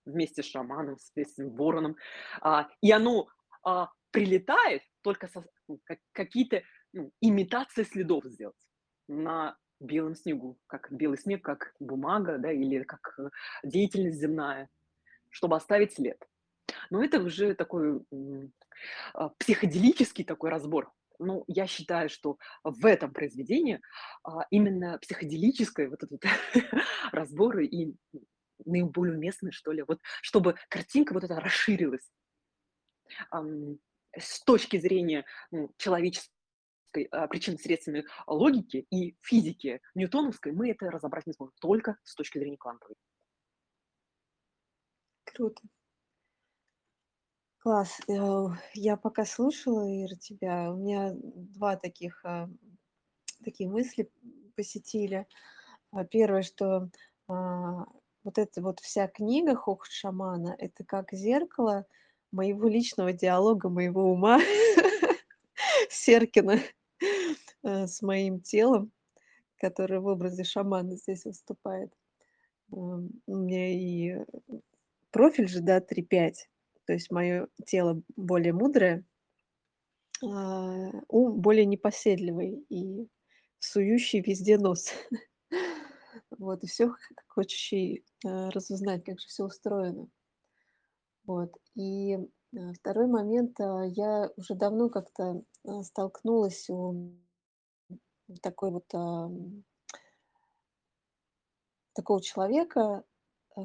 [0.06, 1.96] вместе с шаманом, с этим вороном,
[2.42, 3.28] а, и оно,
[3.64, 8.56] а, прилетает только со ну, ка какие-то, ну, имитации следов сделать.
[9.08, 13.28] на белом снегу, как белый снег, как бумага, да, или как, э,
[13.64, 14.68] деятельность земная,
[15.30, 16.22] чтобы оставить след.
[16.90, 18.04] Но это уже такой,
[19.14, 20.92] а, психоделический такой разбор.
[21.18, 23.80] Ну, я считаю, что в этом произведении,
[24.24, 26.22] а, именно психоделическое вот этот
[27.12, 27.94] разборы и
[28.64, 32.10] наиболее уместны, что ли, вот чтобы картинка вот эта расширилась.
[34.18, 36.30] С точки зрения, ну, человеческой,
[37.10, 42.56] а, причинно-следственной логики и физики ньютоновской мы это разобрать не сможем, только с точки зрения
[42.58, 42.94] квантовой.
[45.28, 45.62] Круто.
[47.60, 48.00] Класс.
[48.08, 52.48] Э, я пока слушала, Ира, тебя, у меня 2 таких, а,
[53.44, 54.10] такие мысли
[54.56, 55.26] посетили.
[55.92, 56.90] А, первое, что,
[57.28, 61.86] вот эта вот вся книга "Хохот шамана"- это как зеркало
[62.32, 64.40] моего личного диалога, моего ума
[65.90, 66.60] Серкина,
[67.64, 68.92] с моим телом,
[69.58, 71.92] который в образе шамана здесь выступает.
[72.72, 74.26] Ам, у меня и, э,
[75.12, 76.48] профиль же, да, 3-5,
[76.86, 79.04] то есть моё тело более мудрое
[80.20, 83.08] а, ум более непоседливый и
[83.58, 84.92] сующий везде нос.
[86.38, 86.98] Вот, и всё х
[87.28, 90.08] хочущий, э, разузнать, как же всё устроено.
[91.26, 95.42] Вот, и, э, второй момент, а, я уже давно как-то,
[95.82, 97.12] столкнулась у
[98.40, 98.86] такой вот,
[101.94, 103.04] такого человека,
[103.56, 103.60] э,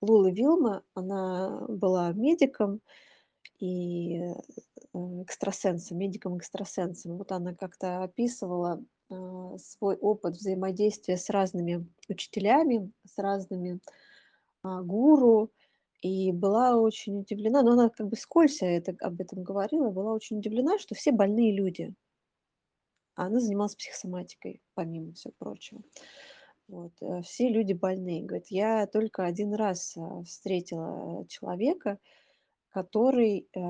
[0.00, 0.82] Лула Вилма.
[0.94, 2.80] Она была медиком
[3.60, 4.34] и, э,
[5.22, 7.16] экстрасенсом, медиком-экстрасенсом.
[7.18, 13.80] Вот она как-то описывала, а, свой опыт взаимодействия с разными учителями, с разными,
[14.62, 15.50] а, гуру,
[16.02, 20.38] и была очень удивлена, но она как бы вскользь это об этом говорила, была очень
[20.38, 21.94] удивлена, что все больные люди.
[23.16, 25.82] А она занималась психосоматикой, помимо всего прочего.
[26.68, 28.22] Вот, э, все люди больные.
[28.24, 31.98] Говорит: "Я только 1 раз, а, встретила человека,
[32.70, 33.60] который, э,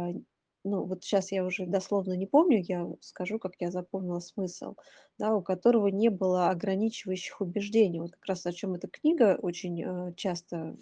[0.65, 4.77] ну, вот щас я уже дословно не помню, я скажу, как я запомнила смысл,
[5.19, 8.01] да, у которого не было ограничивающих убеждений".
[8.01, 10.77] Вот как раз о чём эта книга очень, э, часто,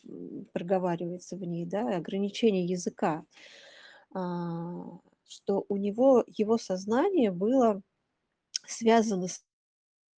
[0.54, 3.24] проговаривается в ней, да, ограничение языка.
[4.14, 7.82] А, что у него его сознание было
[8.70, 9.28] связано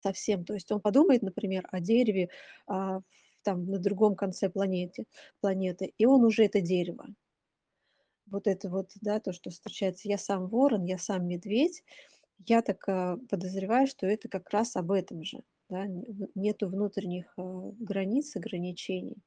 [0.03, 0.45] со всем.
[0.45, 2.29] То есть он подумает, например, о дереве,
[2.67, 3.01] а,
[3.43, 5.05] там на другом конце планете
[5.41, 7.07] планеты, и он уже это дерево.
[8.27, 10.07] Вот это вот, да, то, что встречается.
[10.07, 11.83] Я сам ворон, я сам медведь.
[12.47, 15.85] Я так, а, подозреваю, что это как раз об этом же, да.
[16.35, 19.17] Нету внутренних, а, границ, ограничений.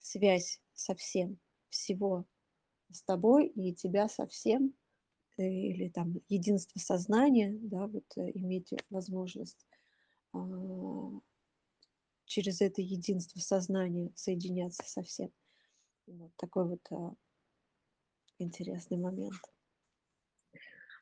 [0.00, 1.38] Связь со всем,
[1.70, 2.24] всего
[2.92, 4.74] с тобой и тебя со всем,
[5.42, 9.66] или там единство сознания, да, вот, э, иметь возможность,
[10.32, 10.38] а,
[12.24, 15.30] через это единство сознания соединяться со всем.
[16.06, 17.14] Вот такой вот, а
[18.38, 19.34] интересный момент.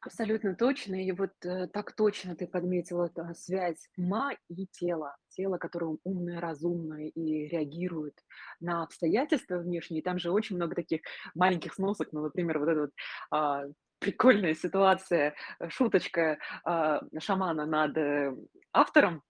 [0.07, 0.95] Абсолютно точно.
[1.05, 5.17] И вот, э, так точно ты подметила, да, связь ума и тела.
[5.31, 8.15] Тело, которое умное, разумное и реагирует
[8.61, 10.03] на обстоятельства внешние.
[10.03, 11.01] Там же очень много таких
[11.35, 12.09] маленьких сносок.
[12.13, 12.91] Ну, например, вот эта вот,
[13.33, 13.65] а,
[13.99, 18.35] прикольная ситуация, э, шуточка, а, шамана над, э,
[18.73, 19.23] автором.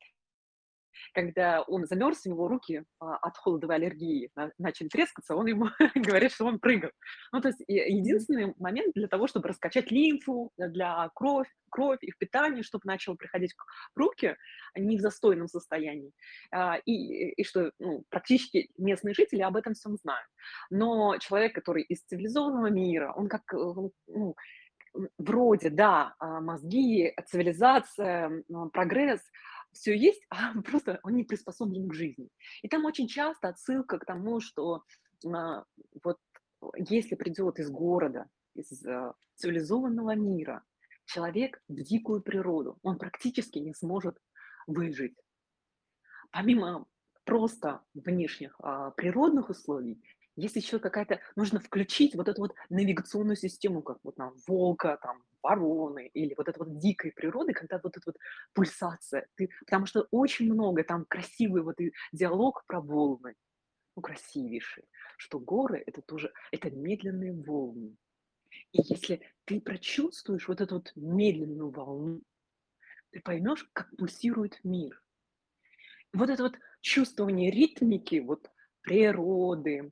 [1.15, 5.69] Когда он замерз, у него руки, а, от холодовой аллергии на начали трескаться, он ему
[5.95, 6.91] говорит, что он прыгал.
[7.33, 12.19] Ну, то есть единственный момент для того, чтобы раскачать лимфу, для кровь кровь и в
[12.19, 13.65] питании, чтоб начало приходить к
[13.97, 14.37] руки,
[14.75, 16.13] а не в застойном состоянии.
[16.51, 20.29] А, и и что, ну, практически местные жители об этом всём знают.
[20.71, 23.57] Но человек, который из цивилизованного мира, он как, э,
[24.09, 24.35] ну,
[25.19, 29.31] вроде, да, мозги, цивилизация, прогресс-
[29.77, 32.29] всё есть, а просто он не приспособлен к жизни.
[32.63, 34.83] И там очень часто отсылка к тому, что,
[35.27, 35.65] а,
[36.05, 36.19] вот
[36.77, 40.65] если придёт из города, из, а, цивилизованного мира
[41.05, 44.19] человек в дикую природу, он практически не сможет
[44.67, 45.17] выжить.
[46.33, 46.87] Помимо
[47.25, 50.01] просто внешних, а, природных условий,
[50.37, 55.23] есть ещё какая-то нужно включить вот эту вот навигационную систему, как вот нам волка, там,
[55.43, 58.17] вороны или вот этой вот дикой природы, когда вот эта вот
[58.55, 59.27] пульсация.
[59.37, 63.35] Ты потому что очень много там красивый вот и диалог про волны,
[63.97, 64.85] ну, красивейший,
[65.19, 67.97] что горы- это тоже это медленные волны.
[68.73, 72.23] И если ты прочувствуешь вот эту вот медленную волну,
[73.13, 75.01] ты поймёшь, как пульсирует мир.
[76.15, 78.51] Вот это вот чувствование ритмики, вот
[78.83, 79.91] природы,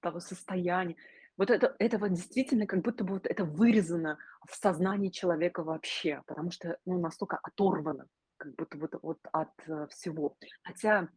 [0.00, 0.96] того состояния,
[1.36, 6.22] вот это это вот действительно как будто бы вот это вырезано в сознании человека вообще,
[6.26, 8.06] потому что, ну, настолько оторвано.
[8.36, 10.36] как будто вот вот от, э, всего.
[10.62, 11.08] Хотя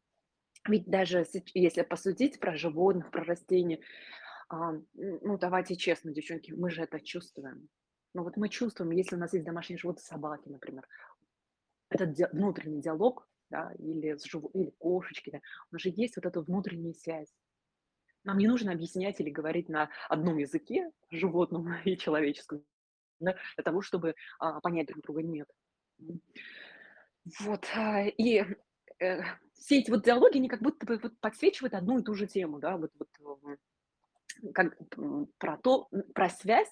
[0.67, 3.79] ведь даже если посудить про животных, про растения,
[4.49, 7.69] а, ну, давайте честно, девчонки, мы же это чувствуем.
[8.13, 10.85] Ну, вот мы чувствуем, если у нас есть домашние животные, собаки, например,
[11.89, 15.39] этот ди внутренний диалог, да, или с живо или кошечки, да,
[15.71, 17.33] у нас же есть вот эта внутренняя связь.
[18.23, 22.63] Нам не нужно объяснять или говорить на одном языке, животном и человеческом,
[23.19, 25.21] да, для того, чтобы, а, понять друг друга.
[25.21, 25.49] Нет.
[27.39, 28.43] Вот, а, и,
[28.99, 29.21] э,
[29.53, 32.59] все эти вот диалоги, они как будто бы вот подсвечивают одну и ту же тему,
[32.59, 33.59] да, вот вот,
[34.53, 34.77] как,
[35.37, 36.71] про то, про связь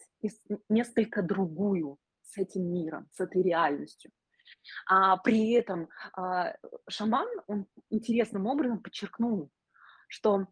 [0.69, 4.11] несколько другую с этим миром, с этой реальностью.
[4.87, 6.55] А при этом, а,
[6.89, 9.49] шаман, он интересным образом подчеркнул,
[10.07, 10.47] что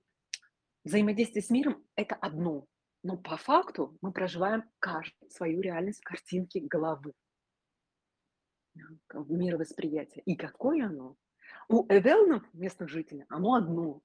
[0.84, 2.66] взаимодействие с миром- это одно,
[3.04, 7.14] но по факту мы проживаем каждый свою реальность в картинке головы.
[9.14, 10.24] Мировосприятие.
[10.26, 11.16] И какое оно?
[11.68, 14.02] У эвелнов, местных жителей, оно одно.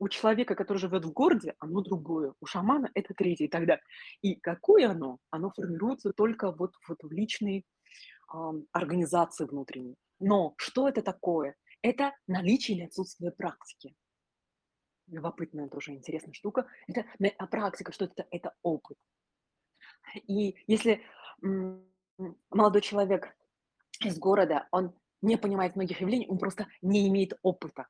[0.00, 2.34] У человека, который живет в городе, оно другое.
[2.40, 3.82] У шамана- это третье и так далее.
[4.22, 5.18] И какое оно?
[5.30, 7.64] Оно формируется только вот вот в личной,
[8.28, 9.96] ам, организации внутренней.
[10.20, 11.56] Но что это такое?
[11.82, 13.94] Это наличие или отсутствие практики.
[15.10, 16.66] Любопытная тоже интересная штука.
[16.86, 17.04] Это
[17.38, 18.26] а практика, что это?
[18.30, 18.96] Это опыт.
[20.26, 21.02] И если,
[22.50, 23.34] молодой человек
[24.04, 27.86] из города, он не понимает многих явлений, он просто не имеет опыта.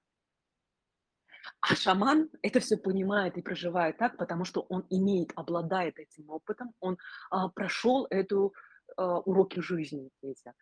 [1.61, 6.73] А шаман это всё понимает и проживает так, потому что он имеет, обладает этим опытом,
[6.81, 6.99] он,
[7.31, 8.55] а, прошел эту,
[8.97, 10.53] а, уроки жизни эти.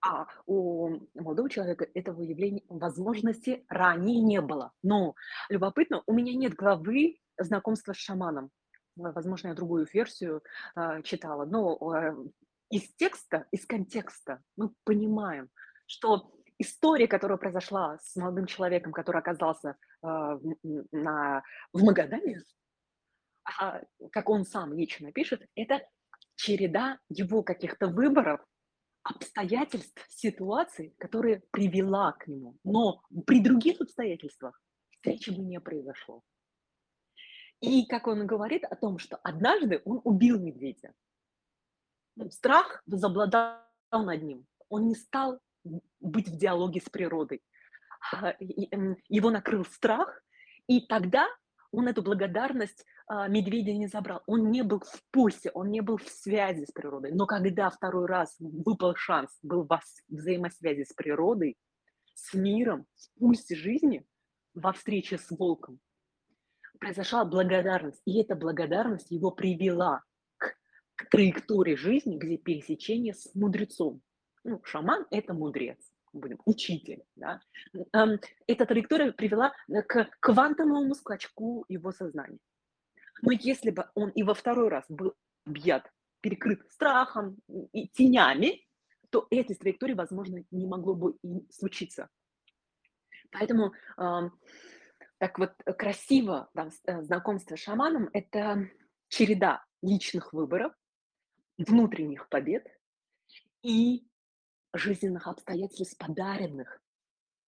[0.00, 4.72] А у молодого человека этого явления, возможности ранее не было.
[4.82, 5.14] Но
[5.48, 8.50] любопытно, у меня нет главы знакомства с шаманом.
[8.96, 10.42] Возможно, я другую версию,
[10.74, 12.16] а, читала, но, а,
[12.70, 15.48] из текста, из контекста мы понимаем,
[15.86, 20.56] что история, которая произошла с молодым человеком, который оказался, а, в
[20.92, 21.42] на
[21.72, 22.42] в Магадане,
[23.58, 23.80] а,
[24.12, 25.80] как он сам лично пишет, это
[26.34, 28.40] череда его каких-то выборов,
[29.08, 32.56] обстоятельств, ситуаций, которые привела к нему.
[32.64, 36.22] Но при других обстоятельствах встречи бы не произошло.
[37.60, 40.92] И как он говорит о том, что однажды он убил медведя.
[42.16, 43.60] Ну, страх возобладал
[43.92, 44.46] над ним.
[44.68, 45.40] Он не стал
[46.00, 47.42] быть в диалоге с природой.
[48.12, 50.22] А, его накрыл страх,
[50.66, 51.26] и тогда
[51.72, 54.22] он эту благодарность, медведя не забрал.
[54.26, 57.12] Он не был в пульсе, он не был в связи с природой.
[57.12, 61.56] Но когда второй раз выпал шанс, был вс взаимосвязи с природой,
[62.14, 64.04] с миром, в пульсе жизни,
[64.54, 65.78] во встрече с волком,
[66.80, 68.02] произошла благодарность.
[68.04, 70.02] И эта благодарность его привела
[70.36, 70.54] к
[70.96, 74.02] к траектории жизни, где пересечение с мудрецом.
[74.42, 75.78] Ну, шаман- это мудрец,
[76.12, 77.40] будем учитель, да.
[78.48, 82.38] Эта траектория привела, э, к квантовому скачку его сознания.
[83.22, 85.14] Но если бы он и во второй раз был
[85.46, 85.90] объят,
[86.20, 87.38] перекрыт страхом
[87.72, 88.66] и тенями,
[89.10, 92.08] то этой траектории, возможно, не могло бы и случиться.
[93.30, 94.32] Поэтому, ам,
[95.18, 98.68] так вот красиво, с э, знакомство с шаманом- это
[99.08, 100.72] череда личных выборов,
[101.56, 102.66] внутренних побед
[103.62, 104.06] и
[104.74, 106.80] жизненных обстоятельств, подаренных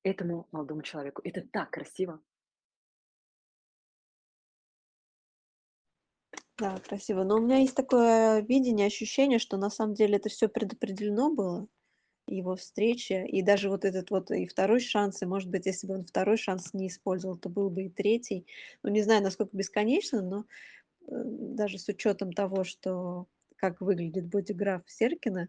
[0.02, 1.20] этому молодому человеку.
[1.24, 2.20] Это так красиво!
[6.60, 7.24] Да, красиво.
[7.24, 11.66] Но у меня есть такое видение, ощущение, что на самом деле это всё предопределено было,
[12.28, 13.24] его встреча.
[13.24, 16.36] И даже вот этот вот и второй шанс, и, может быть, если бы он второй
[16.38, 18.46] шанс не использовал, то был бы и третий.
[18.82, 20.44] Ну, не знаю, насколько бесконечно, но,
[21.08, 25.48] э, даже с учётом того, что как выглядит бодиграф Серкина,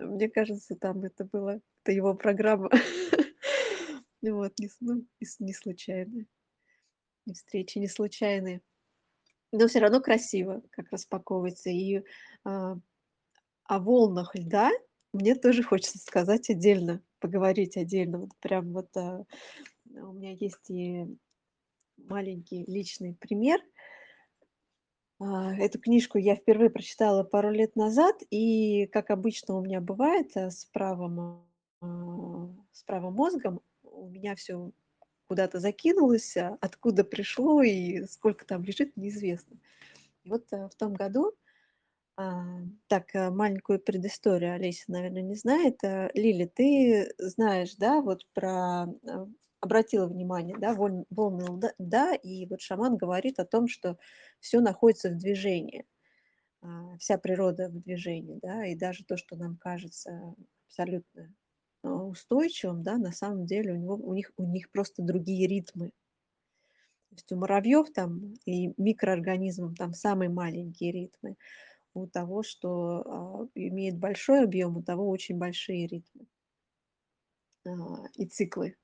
[0.00, 2.70] мне кажется, там это было это его программа.
[4.22, 6.26] Вот, не ну, не с не случайно.
[7.26, 8.60] И встречи не случайные.
[9.52, 11.70] Но всё равно красиво, как распаковывается.
[11.70, 12.02] И,
[12.44, 12.76] а,
[13.66, 14.70] о волнах льда
[15.12, 18.20] мне тоже хочется сказать отдельно, поговорить отдельно.
[18.20, 19.24] Вот прям вот, а,
[19.90, 21.06] у меня есть и
[21.98, 23.60] маленький личный пример.
[25.20, 30.30] А, эту книжку я впервые прочитала пару лет назад, и, как обычно у меня бывает,
[30.34, 31.44] э, с правым,
[31.82, 34.72] а, с правым мозгом, у меня всё
[35.30, 39.58] куда-то закинулось, а откуда пришло и сколько там лежит- неизвестно.
[40.24, 41.32] И вот, э, в том году,
[42.16, 45.84] а, так, э, маленькую предысторию Олеся, наверно, не знает.
[45.84, 48.86] Э, Лиля, ты знаешь, да, вот про,
[49.60, 53.98] обратила внимание, да, волн волны лда льда, и вот шаман говорит о том, что
[54.40, 55.86] всё находится в движении,
[56.62, 60.34] а, вся природа в движении, да, и даже то, что нам кажется
[60.68, 61.34] абсолютно
[61.82, 65.90] устойчивым, да, на самом деле у него у них у них просто другие ритмы.
[67.10, 71.36] То есть у муравьев там и микроорганизмов там самые маленькие ритмы.
[71.92, 76.26] У того, что, а, имеет большой объем, у того очень большие ритмы.
[77.66, 78.76] А, и циклы,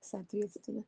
[0.00, 0.84] соответственно.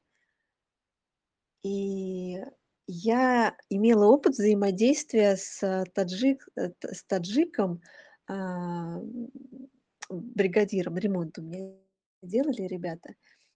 [1.65, 2.41] И
[2.87, 7.83] я имела опыт взаимодействия с таджик э, с таджиком,
[8.29, 9.01] а,
[10.11, 10.97] бригадиром.
[10.99, 11.73] Ремонт у меня
[12.23, 13.15] делали ребята.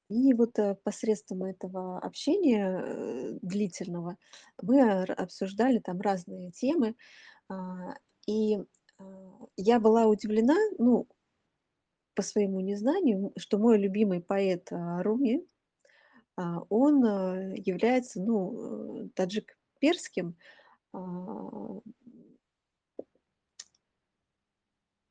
[0.09, 4.17] И вот, э, посредством этого общения, э, длительного
[4.63, 6.95] мы р обсуждали там разные темы.
[7.51, 7.97] А,
[8.27, 8.59] и,
[8.99, 9.05] а,
[9.57, 11.09] я была удивлена, ну,
[12.15, 15.47] по своему незнанию, что мой любимый поэт, а, Руми,
[16.37, 20.37] а, он, а, является, ну, э, таджик-перским,
[20.95, 21.83] а, про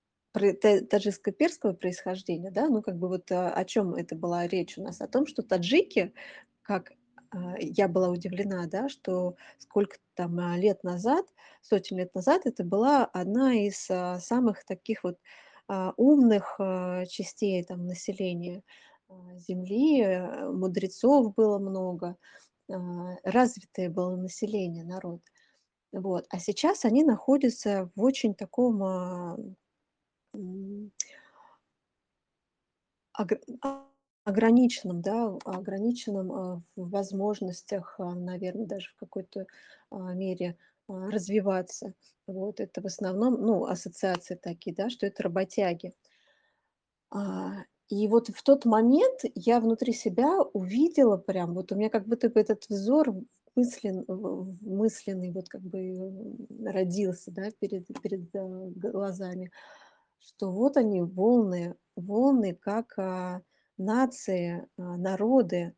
[0.09, 2.67] та таджикско-перского происхождения, да.
[2.69, 5.01] Ну, как бы вот, а, о чём это была речь у нас?
[5.01, 6.13] О том, что таджики,
[6.61, 6.93] как,
[7.31, 11.25] а, я была удивлена, да, что сколько там, а, лет назад,
[11.61, 15.17] сотен лет назад, это была одна из, а, самых таких вот,
[15.97, 16.59] умных,
[17.09, 18.61] частей там населения,
[19.37, 20.01] земли.
[20.03, 22.17] Э, мудрецов было много,
[23.23, 25.21] развитое было население, народ.
[25.93, 26.25] Вот.
[26.29, 29.55] А сейчас они находятся в очень таком,
[30.33, 30.91] а, м
[33.13, 33.39] огр
[34.23, 39.45] ограниченном, да, ограниченном, а, в возможностях, а, наверно, даже в какой-то,
[39.91, 40.57] мере,
[40.87, 41.93] развиваться.
[42.27, 42.59] Вот.
[42.59, 45.93] Это в основном, ну, ассоциации такие, да, что это работяги.
[47.89, 52.29] И вот в тот момент я внутри себя увидела прям, вот у меня как будто
[52.29, 53.13] бы этот взор
[53.55, 54.05] мыслен
[54.61, 59.51] мысленный вот как бы, м, родился, да, перед перед, а, глазами,
[60.21, 63.41] что вот они волны волны, как, а,
[63.77, 65.75] нации, а, народы,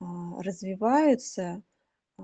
[0.00, 1.62] а, развиваются,
[2.18, 2.22] а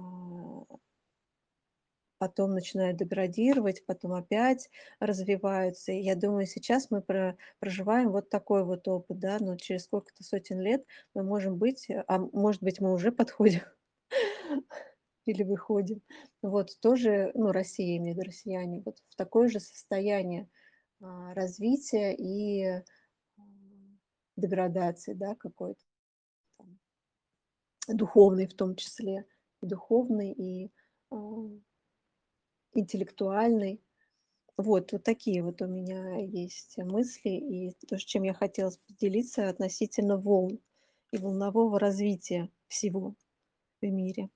[2.19, 5.93] потом начинают деградировать, потом опять развиваются.
[5.93, 10.25] И я думаю, сейчас мы про проживаем вот такой вот опыт, да, но через сколько-то
[10.25, 13.61] сотен лет мы можем быть, а может быть, мы уже подходим
[15.27, 16.01] или выходим.
[16.43, 20.49] Вот тоже, ну, Россия, виду, россияне, вот в такое же состояние,
[21.01, 22.65] развития и,
[23.39, 24.01] м,
[24.37, 25.81] деградации, да, какой-то.
[27.89, 29.27] Духовной в том числе.
[29.63, 30.71] И духовной, и,
[31.11, 31.17] а
[32.75, 33.81] интеллектуальной.
[34.57, 39.49] Вот, вот такие вот у меня есть мысли, и то, с чем я хотела поделиться
[39.49, 40.61] относительно волн
[41.13, 43.17] и волнового развития всего
[43.83, 44.31] в мире.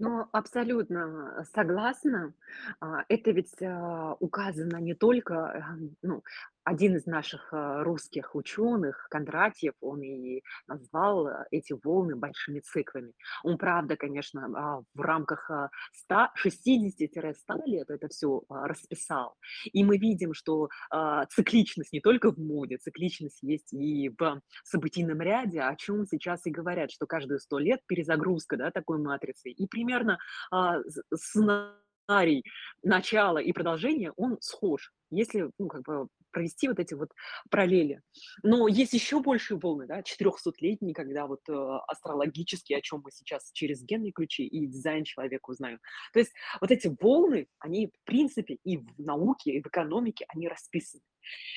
[0.00, 2.32] Ну, абсолютно, согласна.
[2.80, 5.34] А, это ведь, а, указано не только,
[5.74, 6.22] эм, ну,
[6.68, 13.12] один из наших, а, русских ученых, Кондратьев, он и назвал, а, эти волны большими циклами.
[13.44, 19.36] Он, правда, конечно, а, в рамках, а, 160-100 лет это всё, а, расписал.
[19.72, 25.20] И мы видим, что, а, цикличность не только в моде, цикличность есть и в событийном
[25.22, 29.50] ряде, о чём сейчас и говорят, что каждые 100 лет перезагрузка, да, такой матрицы.
[29.50, 30.18] И примерно,
[31.14, 32.44] сценарий
[32.82, 36.08] начала и продолжения, он схож, если, ну, как бы
[36.38, 37.10] провести вот эти вот
[37.50, 38.00] параллели.
[38.42, 41.52] Но есть ещё большие волны, да, четырехсотлетние, когда вот, э,
[41.88, 45.78] астрологические, о чём мы сейчас через генные ключи и дизайн человека узнаем.
[46.12, 50.48] То есть вот эти волны, они, в принципе, и в науке, и в экономике, они
[50.48, 51.02] расписаны.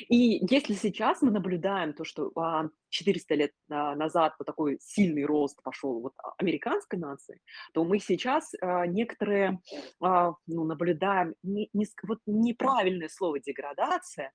[0.09, 5.25] И если сейчас мы наблюдаем то, что, а, 400 лет, а, назад вот такой сильный
[5.25, 7.39] рост пошёл вот, а, американской нации,
[7.73, 9.59] то мы сейчас, а, некоторые,
[10.01, 14.31] а, ну, наблюдаем не не вот неправильное слово деградация,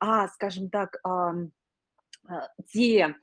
[0.00, 1.32] а, скажем так, а,
[2.72, 3.16] те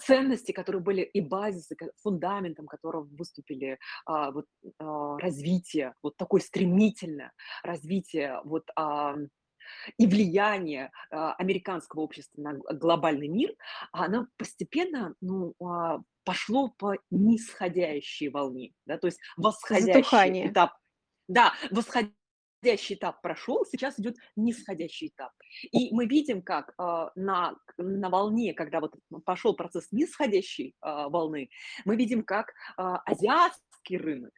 [0.00, 4.46] ценности, которые были и базисы, фундаментом которого выступили, а, вот,
[4.78, 7.32] а, развитие, вот такое стремительное
[7.64, 8.64] развитие, вот,
[9.98, 13.54] и влияние, а, американского общества на глобальный мир,
[13.92, 20.48] оно постепенно, ну, а, пошло по нисходящей волне, да, то есть восходящий Затухание.
[20.48, 20.72] этап.
[21.28, 25.32] Да, восходящий этап прошёл, сейчас идёт нисходящий этап.
[25.72, 28.94] И мы видим, как, а, на на волне, когда вот
[29.24, 31.50] пошёл процесс нисходящей, а, волны,
[31.86, 34.32] мы видим, как, а, азиатский рынок,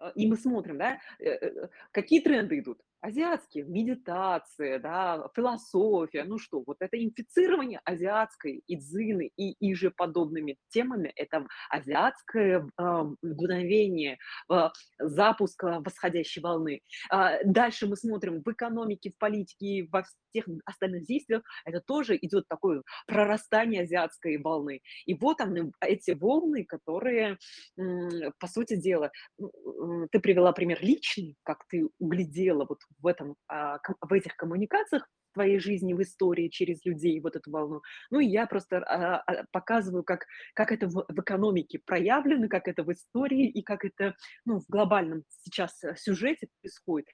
[0.00, 2.80] а, и мы смотрим, да, э, э, какие тренды идут.
[3.04, 6.24] Азиатские: медитация, да, философия.
[6.24, 13.04] Ну что, вот это инфицирование азиатской и дзыны, и иже подобными темами- это азиатское, а,
[13.20, 14.16] мгновение,
[14.48, 16.80] а, запуска восходящей волны.
[17.10, 21.42] А, дальше мы смотрим в экономике, в политике во всех остальных действиях.
[21.66, 24.80] Это тоже идет такое прорастание азиатской волны.
[25.04, 27.36] И вот они, эти волны, которые,
[27.78, 33.36] м, по сути дела, м, ты привела пример личный, как ты углядела вот в этом,
[33.48, 37.82] а, в этих коммуникациях твоей жизни, в истории через людей вот эту волну.
[38.10, 42.84] Ну, и я просто, а, а, показываю, как как это в экономике проявлено, как это
[42.84, 44.14] в истории и как это,
[44.46, 47.08] ну, в глобальном сейчас, э, сюжете происходит.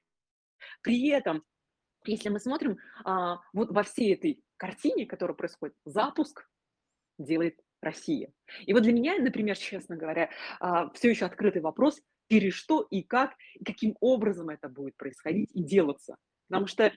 [0.82, 1.44] При этом,
[2.06, 2.78] если мы смотрим,
[3.54, 6.46] вот во всей этой картине, которая происходит, запуск
[7.18, 8.32] делает Россия.
[8.66, 10.30] И вот для меня, например, честно говоря,
[10.94, 12.00] всё еще открытый вопрос:
[12.30, 16.16] через что и как, и каким образом это будет происходить и делаться.
[16.48, 16.92] Потому что,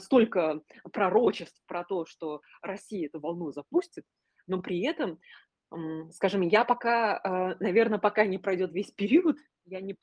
[0.00, 0.62] столько
[0.92, 4.04] пророчеств про то, что Россия эту волну запустит,
[4.46, 5.18] но при этом,
[6.12, 9.96] скажем, я пока, а, наверно, пока не пройдет весь период, я не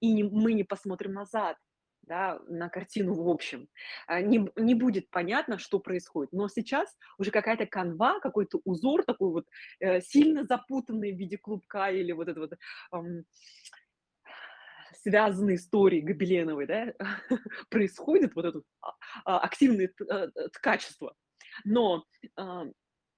[0.00, 1.56] и не мы не посмотрим назад,
[2.02, 3.68] да, на картину в общем,
[4.06, 6.32] а, не не будет понятно, что происходит.
[6.32, 9.46] Но сейчас уже какая-то канва, какой-то узор такой вот,
[9.80, 12.52] э, сильно запутанный в виде клубка или вот это вот,
[15.02, 16.94] связанной историей гобеленовой, да,
[17.70, 18.92] происходит вот это а,
[19.24, 21.14] а, активное э, э, ткачество.
[21.64, 22.04] Но,
[22.36, 22.66] а,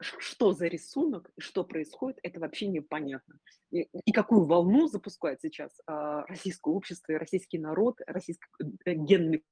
[0.00, 3.38] что за рисунок что происходит- это вообще непонятно.
[3.70, 8.46] И и какую волну запускает сейчас, а, российское общество российский народ, российский,
[8.84, 9.44] э, генный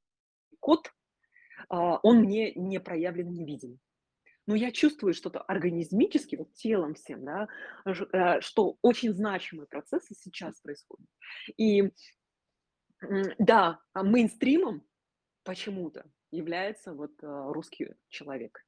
[0.61, 0.93] код,
[1.69, 3.79] а, он мне не проявлен, не виден.
[4.49, 7.49] Но я чувствую что-то организмически, вот телом всем, да,
[7.85, 11.07] э, что очень значимые процессы сейчас происходят.
[11.59, 11.93] И,
[13.39, 14.83] да, а мейнстримом
[15.45, 18.65] почему-то является вот, а, русский человек.